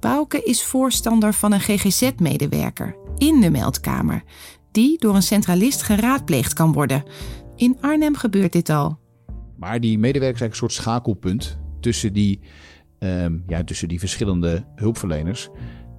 Bouke 0.00 0.42
is 0.42 0.62
voorstander 0.62 1.34
van 1.34 1.52
een 1.52 1.60
GGZ-medewerker 1.60 2.96
in 3.16 3.40
de 3.40 3.50
meldkamer, 3.50 4.22
die 4.72 4.98
door 4.98 5.14
een 5.14 5.22
centralist 5.22 5.82
geraadpleegd 5.82 6.52
kan 6.52 6.72
worden. 6.72 7.04
In 7.56 7.76
Arnhem 7.80 8.16
gebeurt 8.16 8.52
dit 8.52 8.68
al. 8.68 8.98
Maar 9.56 9.80
die 9.80 9.98
medewerker 9.98 10.34
is 10.34 10.40
eigenlijk 10.40 10.52
een 10.52 10.56
soort 10.56 10.72
schakelpunt 10.72 11.58
tussen 11.80 12.12
die, 12.12 12.40
um, 12.98 13.44
ja, 13.46 13.64
tussen 13.64 13.88
die 13.88 13.98
verschillende 13.98 14.64
hulpverleners. 14.74 15.48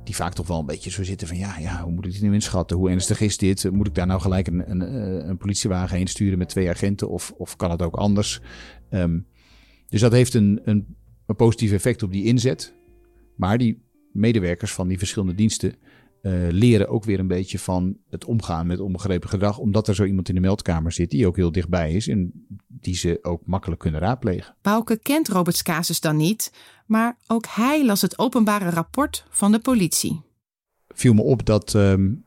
Die 0.03 0.15
vaak 0.15 0.33
toch 0.33 0.47
wel 0.47 0.60
een 0.60 0.65
beetje 0.65 0.89
zo 0.89 1.03
zitten 1.03 1.27
van 1.27 1.38
ja, 1.38 1.57
ja 1.57 1.83
hoe 1.83 1.91
moet 1.91 2.05
ik 2.05 2.12
dit 2.12 2.21
nu 2.21 2.33
inschatten? 2.33 2.77
Hoe 2.77 2.89
ernstig 2.89 3.19
is 3.19 3.38
dit? 3.38 3.71
Moet 3.71 3.88
ik 3.88 3.95
daar 3.95 4.07
nou 4.07 4.21
gelijk 4.21 4.47
een, 4.47 4.71
een, 4.71 5.29
een 5.29 5.38
politiewagen 5.38 5.97
heen 5.97 6.07
sturen 6.07 6.38
met 6.38 6.49
twee 6.49 6.69
agenten? 6.69 7.10
Of, 7.10 7.33
of 7.38 7.55
kan 7.55 7.71
het 7.71 7.81
ook 7.81 7.95
anders? 7.95 8.41
Um, 8.89 9.27
dus 9.89 10.01
dat 10.01 10.12
heeft 10.12 10.33
een, 10.33 10.60
een, 10.63 10.95
een 11.27 11.35
positief 11.35 11.71
effect 11.71 12.03
op 12.03 12.11
die 12.11 12.25
inzet. 12.25 12.73
Maar 13.35 13.57
die 13.57 13.83
medewerkers 14.11 14.73
van 14.73 14.87
die 14.87 14.97
verschillende 14.97 15.35
diensten 15.35 15.75
uh, 16.21 16.47
leren 16.49 16.89
ook 16.89 17.03
weer 17.03 17.19
een 17.19 17.27
beetje 17.27 17.59
van 17.59 17.97
het 18.09 18.25
omgaan 18.25 18.67
met 18.67 18.79
onbegrepen 18.79 19.29
gedrag. 19.29 19.57
Omdat 19.57 19.87
er 19.87 19.95
zo 19.95 20.03
iemand 20.03 20.29
in 20.29 20.35
de 20.35 20.41
meldkamer 20.41 20.91
zit 20.91 21.09
die 21.09 21.27
ook 21.27 21.35
heel 21.35 21.51
dichtbij 21.51 21.93
is 21.93 22.07
en 22.07 22.47
die 22.67 22.95
ze 22.95 23.19
ook 23.21 23.41
makkelijk 23.45 23.81
kunnen 23.81 23.99
raadplegen. 23.99 24.55
Bouke 24.61 24.97
kent 24.97 25.27
Roberts 25.27 25.63
casus 25.63 25.99
dan 25.99 26.15
niet, 26.15 26.51
maar 26.85 27.17
ook 27.27 27.45
hij 27.47 27.85
las 27.85 28.01
het 28.01 28.19
openbare 28.19 28.69
rapport 28.69 29.25
van 29.29 29.51
de 29.51 29.59
politie. 29.59 30.21
Viel 30.87 31.13
me 31.13 31.21
op 31.21 31.45
dat, 31.45 31.73
um, 31.73 32.25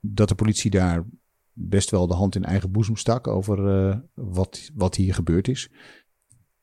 dat 0.00 0.28
de 0.28 0.34
politie 0.34 0.70
daar 0.70 1.04
best 1.52 1.90
wel 1.90 2.06
de 2.06 2.14
hand 2.14 2.34
in 2.34 2.44
eigen 2.44 2.70
boezem 2.70 2.96
stak 2.96 3.26
over 3.26 3.86
uh, 3.88 3.96
wat, 4.14 4.70
wat 4.74 4.94
hier 4.94 5.14
gebeurd 5.14 5.48
is. 5.48 5.70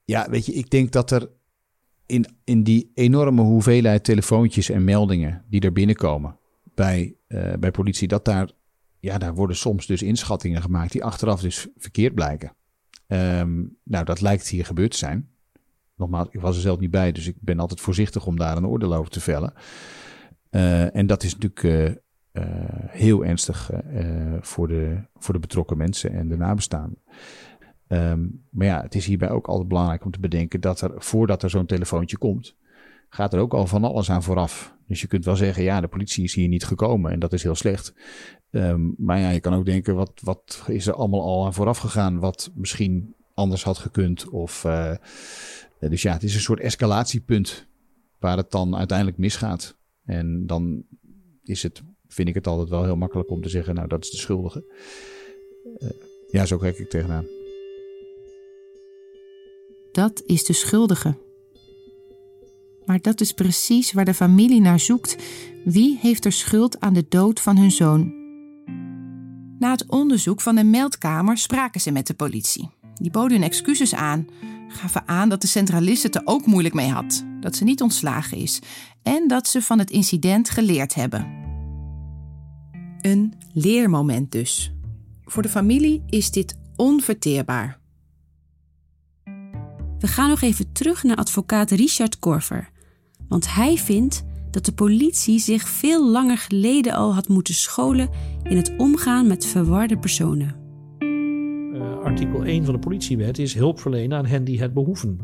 Ja, 0.03 0.29
weet 0.29 0.45
je, 0.45 0.53
ik 0.53 0.69
denk 0.69 0.91
dat 0.91 1.11
er 1.11 1.29
in, 2.05 2.25
in 2.43 2.63
die 2.63 2.91
enorme 2.93 3.41
hoeveelheid 3.41 4.03
telefoontjes 4.03 4.69
en 4.69 4.83
meldingen 4.83 5.43
die 5.49 5.61
er 5.61 5.71
binnenkomen 5.71 6.37
bij, 6.75 7.15
uh, 7.27 7.53
bij 7.59 7.71
politie, 7.71 8.07
dat 8.07 8.25
daar, 8.25 8.51
ja, 8.99 9.17
daar 9.17 9.33
worden 9.35 9.55
soms 9.55 9.85
dus 9.85 10.01
inschattingen 10.01 10.61
gemaakt 10.61 10.91
die 10.91 11.03
achteraf 11.03 11.41
dus 11.41 11.67
verkeerd 11.77 12.15
blijken. 12.15 12.55
Um, 13.07 13.77
nou, 13.83 14.05
dat 14.05 14.21
lijkt 14.21 14.47
hier 14.47 14.65
gebeurd 14.65 14.91
te 14.91 14.97
zijn. 14.97 15.29
Nogmaals, 15.95 16.27
ik 16.31 16.39
was 16.39 16.55
er 16.55 16.61
zelf 16.61 16.79
niet 16.79 16.91
bij, 16.91 17.11
dus 17.11 17.27
ik 17.27 17.35
ben 17.39 17.59
altijd 17.59 17.81
voorzichtig 17.81 18.25
om 18.25 18.37
daar 18.37 18.57
een 18.57 18.67
oordeel 18.67 18.95
over 18.95 19.11
te 19.11 19.21
vellen. 19.21 19.53
Uh, 20.51 20.95
en 20.95 21.07
dat 21.07 21.23
is 21.23 21.37
natuurlijk 21.37 21.63
uh, 21.63 22.43
heel 22.87 23.25
ernstig 23.25 23.71
voor, 24.41 24.67
de, 24.67 24.97
voor 25.15 25.33
de 25.33 25.39
betrokken 25.39 25.77
mensen 25.77 26.11
en 26.11 26.27
de 26.27 26.37
nabestaanden. 26.37 26.97
Um, 27.93 28.43
maar 28.49 28.67
ja, 28.67 28.81
het 28.81 28.95
is 28.95 29.05
hierbij 29.05 29.29
ook 29.29 29.47
altijd 29.47 29.67
belangrijk 29.67 30.05
om 30.05 30.11
te 30.11 30.19
bedenken 30.19 30.61
dat 30.61 30.81
er, 30.81 30.91
voordat 30.95 31.43
er 31.43 31.49
zo'n 31.49 31.65
telefoontje 31.65 32.17
komt, 32.17 32.55
gaat 33.09 33.33
er 33.33 33.39
ook 33.39 33.53
al 33.53 33.67
van 33.67 33.83
alles 33.83 34.09
aan 34.09 34.23
vooraf. 34.23 34.75
Dus 34.87 35.01
je 35.01 35.07
kunt 35.07 35.25
wel 35.25 35.35
zeggen, 35.35 35.63
ja, 35.63 35.81
de 35.81 35.87
politie 35.87 36.23
is 36.23 36.33
hier 36.33 36.47
niet 36.47 36.65
gekomen 36.65 37.11
en 37.11 37.19
dat 37.19 37.33
is 37.33 37.43
heel 37.43 37.55
slecht. 37.55 37.93
Um, 38.51 38.95
maar 38.97 39.19
ja, 39.19 39.29
je 39.29 39.39
kan 39.39 39.53
ook 39.53 39.65
denken, 39.65 39.95
wat, 39.95 40.11
wat 40.23 40.63
is 40.67 40.87
er 40.87 40.93
allemaal 40.93 41.21
al 41.21 41.45
aan 41.45 41.53
vooraf 41.53 41.77
gegaan 41.77 42.19
wat 42.19 42.51
misschien 42.55 43.13
anders 43.33 43.63
had 43.63 43.77
gekund? 43.77 44.29
Of, 44.29 44.63
uh, 44.63 44.95
dus 45.79 46.01
ja, 46.01 46.13
het 46.13 46.23
is 46.23 46.35
een 46.35 46.41
soort 46.41 46.59
escalatiepunt 46.59 47.67
waar 48.19 48.37
het 48.37 48.51
dan 48.51 48.75
uiteindelijk 48.75 49.17
misgaat. 49.17 49.77
En 50.05 50.45
dan 50.47 50.83
is 51.43 51.63
het, 51.63 51.83
vind 52.07 52.27
ik 52.27 52.35
het 52.35 52.47
altijd 52.47 52.69
wel 52.69 52.83
heel 52.83 52.95
makkelijk 52.95 53.29
om 53.29 53.41
te 53.41 53.49
zeggen, 53.49 53.75
nou, 53.75 53.87
dat 53.87 54.03
is 54.03 54.11
de 54.11 54.17
schuldige. 54.17 54.63
Uh, 55.77 55.89
ja, 56.31 56.45
zo 56.45 56.57
kijk 56.57 56.77
ik 56.77 56.89
tegenaan. 56.89 57.25
Dat 59.93 60.23
is 60.25 60.43
de 60.43 60.53
schuldige. 60.53 61.17
Maar 62.85 63.01
dat 63.01 63.21
is 63.21 63.31
precies 63.31 63.91
waar 63.91 64.05
de 64.05 64.13
familie 64.13 64.61
naar 64.61 64.79
zoekt. 64.79 65.17
Wie 65.65 65.97
heeft 66.01 66.25
er 66.25 66.31
schuld 66.31 66.79
aan 66.79 66.93
de 66.93 67.05
dood 67.09 67.39
van 67.39 67.57
hun 67.57 67.71
zoon? 67.71 68.13
Na 69.59 69.71
het 69.71 69.85
onderzoek 69.89 70.41
van 70.41 70.55
de 70.55 70.63
meldkamer 70.63 71.37
spraken 71.37 71.81
ze 71.81 71.91
met 71.91 72.07
de 72.07 72.13
politie. 72.13 72.69
Die 72.93 73.11
boden 73.11 73.37
hun 73.37 73.47
excuses 73.47 73.93
aan, 73.95 74.27
gaven 74.67 75.07
aan 75.07 75.29
dat 75.29 75.41
de 75.41 75.47
centralist 75.47 76.03
het 76.03 76.15
er 76.15 76.21
ook 76.25 76.45
moeilijk 76.45 76.75
mee 76.75 76.89
had, 76.89 77.25
dat 77.39 77.55
ze 77.55 77.63
niet 77.63 77.81
ontslagen 77.81 78.37
is 78.37 78.59
en 79.03 79.27
dat 79.27 79.47
ze 79.47 79.61
van 79.61 79.79
het 79.79 79.91
incident 79.91 80.49
geleerd 80.49 80.93
hebben. 80.93 81.41
Een 83.01 83.33
leermoment 83.51 84.31
dus. 84.31 84.73
Voor 85.25 85.41
de 85.41 85.49
familie 85.49 86.03
is 86.09 86.31
dit 86.31 86.57
onverteerbaar. 86.75 87.81
We 90.03 90.09
gaan 90.09 90.29
nog 90.29 90.41
even 90.41 90.71
terug 90.71 91.03
naar 91.03 91.15
advocaat 91.15 91.71
Richard 91.71 92.19
Korver. 92.19 92.69
Want 93.27 93.53
hij 93.53 93.77
vindt 93.77 94.23
dat 94.51 94.65
de 94.65 94.73
politie 94.73 95.39
zich 95.39 95.67
veel 95.67 96.09
langer 96.09 96.37
geleden 96.37 96.93
al 96.93 97.13
had 97.13 97.27
moeten 97.27 97.53
scholen 97.53 98.09
in 98.43 98.57
het 98.57 98.73
omgaan 98.77 99.27
met 99.27 99.45
verwarde 99.45 99.97
personen. 99.97 100.55
Uh, 100.99 101.97
artikel 101.99 102.43
1 102.45 102.65
van 102.65 102.73
de 102.73 102.79
politiewet 102.79 103.37
is 103.37 103.53
hulp 103.53 103.79
verlenen 103.79 104.17
aan 104.17 104.25
hen 104.25 104.43
die 104.43 104.61
het 104.61 104.73
behoeven. 104.73 105.19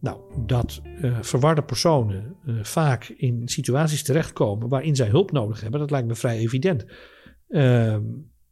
Nou, 0.00 0.20
dat 0.46 0.80
uh, 0.84 1.18
verwarde 1.20 1.62
personen 1.62 2.36
uh, 2.46 2.54
vaak 2.62 3.08
in 3.08 3.48
situaties 3.48 4.02
terechtkomen 4.02 4.68
waarin 4.68 4.96
zij 4.96 5.08
hulp 5.08 5.32
nodig 5.32 5.60
hebben, 5.60 5.80
dat 5.80 5.90
lijkt 5.90 6.08
me 6.08 6.14
vrij 6.14 6.38
evident. 6.38 6.84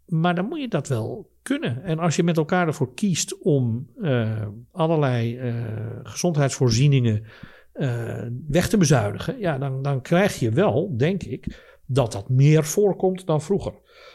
Maar 0.09 0.35
dan 0.35 0.49
moet 0.49 0.61
je 0.61 0.69
dat 0.69 0.89
wel 0.89 1.31
kunnen. 1.43 1.83
En 1.83 1.99
als 1.99 2.17
je 2.17 2.23
met 2.23 2.37
elkaar 2.37 2.67
ervoor 2.67 2.95
kiest 2.95 3.39
om 3.39 3.89
uh, 3.97 4.47
allerlei 4.73 5.41
uh, 5.41 5.55
gezondheidsvoorzieningen 6.03 7.25
uh, 7.75 8.23
weg 8.49 8.69
te 8.69 8.77
bezuinigen, 8.77 9.39
ja, 9.39 9.59
dan, 9.59 9.83
dan 9.83 10.03
krijg 10.03 10.39
je 10.39 10.51
wel, 10.51 10.97
denk 10.97 11.23
ik, 11.23 11.67
dat 11.87 12.13
dat 12.13 12.29
meer 12.29 12.65
voorkomt 12.65 13.27
dan 13.27 13.43
vroeger. 13.43 13.73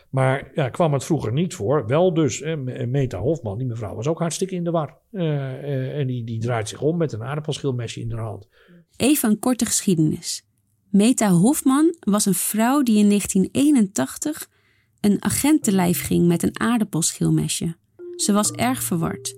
Maar 0.10 0.52
ja, 0.56 0.70
kwam 0.70 0.94
het 0.94 1.04
vroeger 1.04 1.34
niet 1.34 1.54
voor. 1.56 1.88
Wel 1.88 2.14
dus, 2.14 2.40
hè, 2.40 2.58
Meta 2.88 3.20
Hofman, 3.20 3.58
die 3.58 3.68
mevrouw 3.68 3.96
was 3.96 4.08
ook 4.08 4.20
hartstikke 4.20 4.56
in 4.56 4.64
de 4.64 4.72
war. 4.72 4.98
en 5.12 6.08
die, 6.08 6.24
die 6.24 6.40
draait 6.40 6.70
zich 6.70 6.82
om 6.82 6.98
met 6.98 7.12
een 7.12 7.24
aardappelschilmesje 7.24 8.00
in 8.00 8.12
haar 8.12 8.24
hand. 8.24 8.48
Even 8.96 9.30
een 9.30 9.40
korte 9.40 9.66
geschiedenis. 9.66 10.48
Meta 10.90 11.30
Hofman 11.30 11.96
was 12.00 12.26
een 12.26 12.34
vrouw 12.34 12.84
die 12.84 12.98
in 12.98 13.08
1981 13.08 14.52
een 15.04 15.24
agent 15.24 15.64
te 15.64 15.72
lijf 15.72 16.06
ging 16.06 16.28
met 16.28 16.44
een 16.44 16.60
aardappelschilmesje. 16.60 17.76
Ze 18.16 18.34
was 18.34 18.52
erg 18.52 18.84
verward. 18.84 19.36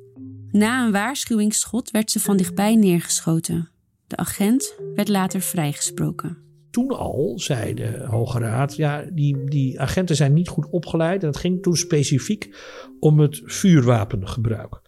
Na 0.51 0.85
een 0.85 0.91
waarschuwingsschot 0.91 1.91
werd 1.91 2.11
ze 2.11 2.19
van 2.19 2.37
dichtbij 2.37 2.75
neergeschoten. 2.75 3.69
De 4.07 4.17
agent 4.17 4.75
werd 4.95 5.07
later 5.07 5.41
vrijgesproken. 5.41 6.37
Toen 6.71 6.89
al 6.89 7.33
zei 7.35 7.73
de 7.73 8.05
Hoge 8.09 8.39
Raad, 8.39 8.75
ja, 8.75 9.05
die, 9.11 9.49
die 9.49 9.81
agenten 9.81 10.15
zijn 10.15 10.33
niet 10.33 10.47
goed 10.47 10.69
opgeleid. 10.69 11.21
En 11.21 11.27
het 11.27 11.37
ging 11.37 11.61
toen 11.61 11.77
specifiek 11.77 12.55
om 12.99 13.19
het 13.19 13.41
vuurwapengebruik. 13.43 14.81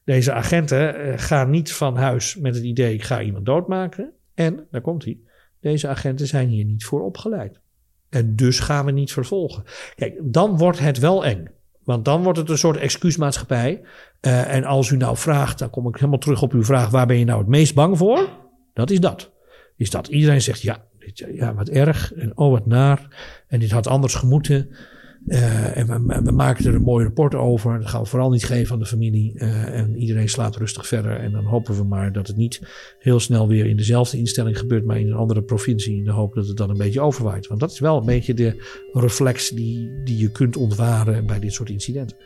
deze 0.05 0.33
agenten 0.33 1.19
gaan 1.19 1.51
niet 1.51 1.73
van 1.73 1.97
huis 1.97 2.37
met 2.37 2.55
het 2.55 2.65
idee: 2.65 2.95
ik 2.95 3.03
ga 3.03 3.23
iemand 3.23 3.47
doodmaken. 3.47 4.13
En, 4.35 4.67
daar 4.71 4.81
komt 4.81 5.05
hij 5.05 5.19
Deze 5.61 5.89
agenten 5.89 6.27
zijn 6.27 6.49
hier 6.49 6.65
niet 6.65 6.85
voor 6.85 7.05
opgeleid. 7.05 7.61
En 8.09 8.37
dus 8.37 8.61
gaan 8.61 8.85
we 8.85 8.91
niet 8.91 9.13
vervolgen. 9.13 9.65
Kijk, 9.95 10.15
dan 10.23 10.57
wordt 10.57 10.79
het 10.79 10.99
wel 10.99 11.25
eng. 11.25 11.49
Want 11.85 12.05
dan 12.05 12.23
wordt 12.23 12.39
het 12.39 12.49
een 12.49 12.59
soort 12.59 12.77
excuusmaatschappij. 12.77 13.81
Uh, 14.21 14.55
en 14.55 14.65
als 14.65 14.91
u 14.91 14.97
nou 14.97 15.17
vraagt, 15.17 15.59
dan 15.59 15.71
kom 15.71 15.89
ik 15.89 15.95
helemaal 15.95 16.19
terug 16.19 16.43
op 16.43 16.53
uw 16.53 16.65
vraag: 16.65 16.91
waar 16.91 17.07
ben 17.07 17.19
je 17.19 17.25
nou 17.25 17.39
het 17.39 17.49
meest 17.49 17.75
bang 17.75 17.99
voor? 17.99 18.29
Dat 18.75 18.91
is 18.91 19.01
dat. 19.01 19.31
Is 19.77 19.91
dat 19.91 20.07
iedereen 20.07 20.43
zegt: 20.43 20.61
ja, 20.61 20.85
dit, 20.99 21.27
ja 21.33 21.55
wat 21.55 21.69
erg 21.69 22.15
en 22.15 22.37
oh 22.37 22.51
wat 22.51 22.67
naar. 22.67 23.17
En 23.47 23.61
dit 23.61 23.71
had 23.71 23.87
anders 23.87 24.15
gemoeten. 24.15 24.71
Uh, 25.27 25.77
en 25.77 26.07
we, 26.25 26.33
maken 26.33 26.65
er 26.65 26.75
een 26.75 26.83
mooi 26.83 27.05
rapport 27.05 27.35
over. 27.35 27.79
Dat 27.79 27.89
gaan 27.89 28.03
we 28.03 28.09
vooral 28.09 28.31
niet 28.31 28.45
geven 28.45 28.73
aan 28.73 28.79
de 28.79 28.87
familie. 28.87 29.33
Uh, 29.35 29.79
en 29.79 29.97
iedereen 29.97 30.29
slaapt 30.29 30.57
rustig 30.57 30.87
verder. 30.87 31.21
En 31.21 31.33
dan 31.33 31.45
hopen 31.45 31.77
we 31.77 31.85
maar 31.85 32.13
dat 32.13 32.27
het 32.27 32.37
niet 32.37 32.61
heel 32.99 33.21
snel 33.21 33.49
weer 33.49 33.67
in 33.67 33.77
dezelfde 33.77 34.19
instelling 34.19 34.59
gebeurt, 34.59 34.85
maar 34.85 34.99
in 34.99 35.07
een 35.07 35.15
andere 35.15 35.43
provincie. 35.43 35.97
In 35.97 36.05
de 36.05 36.11
hoop 36.11 36.35
dat 36.35 36.47
het 36.47 36.57
dan 36.57 36.71
een 36.71 36.77
beetje 36.77 37.01
overwaait. 37.01 37.47
Want 37.47 37.61
dat 37.61 37.71
is 37.71 37.79
wel 37.79 37.99
een 37.99 38.07
beetje 38.07 38.35
de 38.35 38.63
reflex 38.93 39.49
die, 39.51 40.03
die 40.05 40.19
je 40.19 40.31
kunt 40.31 40.57
ontwaren 40.57 41.27
bij 41.27 41.39
dit 41.39 41.53
soort 41.53 41.71
incidenten. 41.71 42.17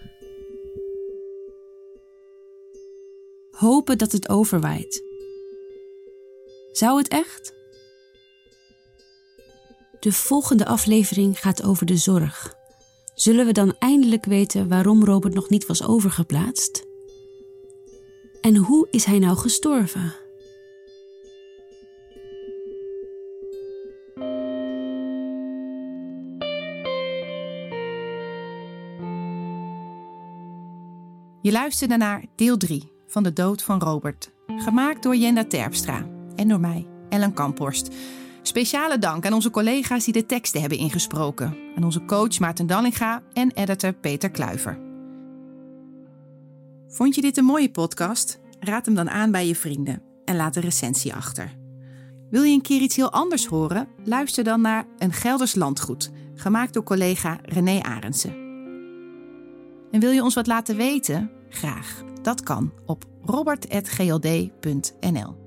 Hopen 3.51 3.99
dat 3.99 4.13
het 4.13 4.29
overwaait. 4.29 5.03
Zou 6.73 6.99
het 6.99 7.09
echt? 7.09 7.55
De 10.01 10.13
volgende 10.13 10.67
aflevering 10.67 11.41
gaat 11.41 11.63
over 11.63 11.87
de 11.87 11.97
zorg. 11.97 12.61
Zullen 13.23 13.47
we 13.47 13.53
dan 13.53 13.75
eindelijk 13.79 14.25
weten 14.25 14.69
waarom 14.69 15.05
Robert 15.05 15.35
nog 15.35 15.49
niet 15.49 15.67
was 15.67 15.87
overgeplaatst? 15.87 16.87
En 18.41 18.57
hoe 18.57 18.89
is 18.91 19.05
hij 19.05 19.19
nou 19.19 19.37
gestorven? 19.37 20.15
Je 31.43 31.53
luisterde 31.53 31.97
naar 31.97 32.25
deel 32.37 32.57
3 32.57 32.93
van 33.07 33.23
De 33.23 33.33
Dood 33.33 33.63
van 33.63 33.81
Robert. 33.81 34.31
Gemaakt 34.47 35.03
door 35.03 35.17
Jenda 35.17 35.45
Terpstra 35.45 36.07
en 36.37 36.49
door 36.49 36.61
mij, 36.61 36.87
Ellen 37.09 37.35
Kamphorst. 37.35 37.95
Speciale 38.43 38.99
dank 38.99 39.27
aan 39.27 39.33
onze 39.33 39.51
collega's 39.51 40.05
die 40.05 40.13
de 40.13 40.27
teksten 40.27 40.61
hebben 40.61 40.79
ingesproken. 40.79 41.57
Aan 41.77 41.85
onze 41.85 42.05
coach 42.05 42.39
Maarten 42.39 42.67
Dallinga 42.67 43.23
en 43.33 43.53
editor 43.55 43.93
Peter 43.93 44.31
Kluiver. 44.31 44.79
Vond 46.89 47.15
je 47.15 47.21
dit 47.21 47.37
een 47.37 47.45
mooie 47.45 47.71
podcast? 47.71 48.41
Raad 48.61 48.87
hem 48.87 48.95
dan 48.95 49.11
aan 49.11 49.31
bij 49.31 49.47
je 49.47 49.57
vrienden 49.57 50.03
en 50.25 50.37
laat 50.37 50.57
een 50.57 50.63
recensie 50.63 51.15
achter. 51.15 51.57
Wil 52.31 52.43
je 52.43 52.55
een 52.55 52.63
keer 52.63 52.81
iets 52.81 52.97
heel 52.97 53.13
anders 53.13 53.47
horen? 53.47 53.89
Luister 54.05 54.45
dan 54.45 54.61
naar 54.61 54.87
Een 54.99 55.13
Gelders 55.13 55.55
Landgoed, 55.55 56.11
gemaakt 56.35 56.75
door 56.75 56.83
collega 56.83 57.39
René 57.43 57.83
Arendsen. 57.83 58.35
En 59.91 60.01
wil 60.01 60.11
je 60.11 60.23
ons 60.23 60.35
wat 60.35 60.47
laten 60.47 60.77
weten? 60.77 61.31
Graag. 61.49 62.03
Dat 62.23 62.43
kan 62.43 62.73
op 62.87 63.05
robert.gld.nl. 63.25 65.42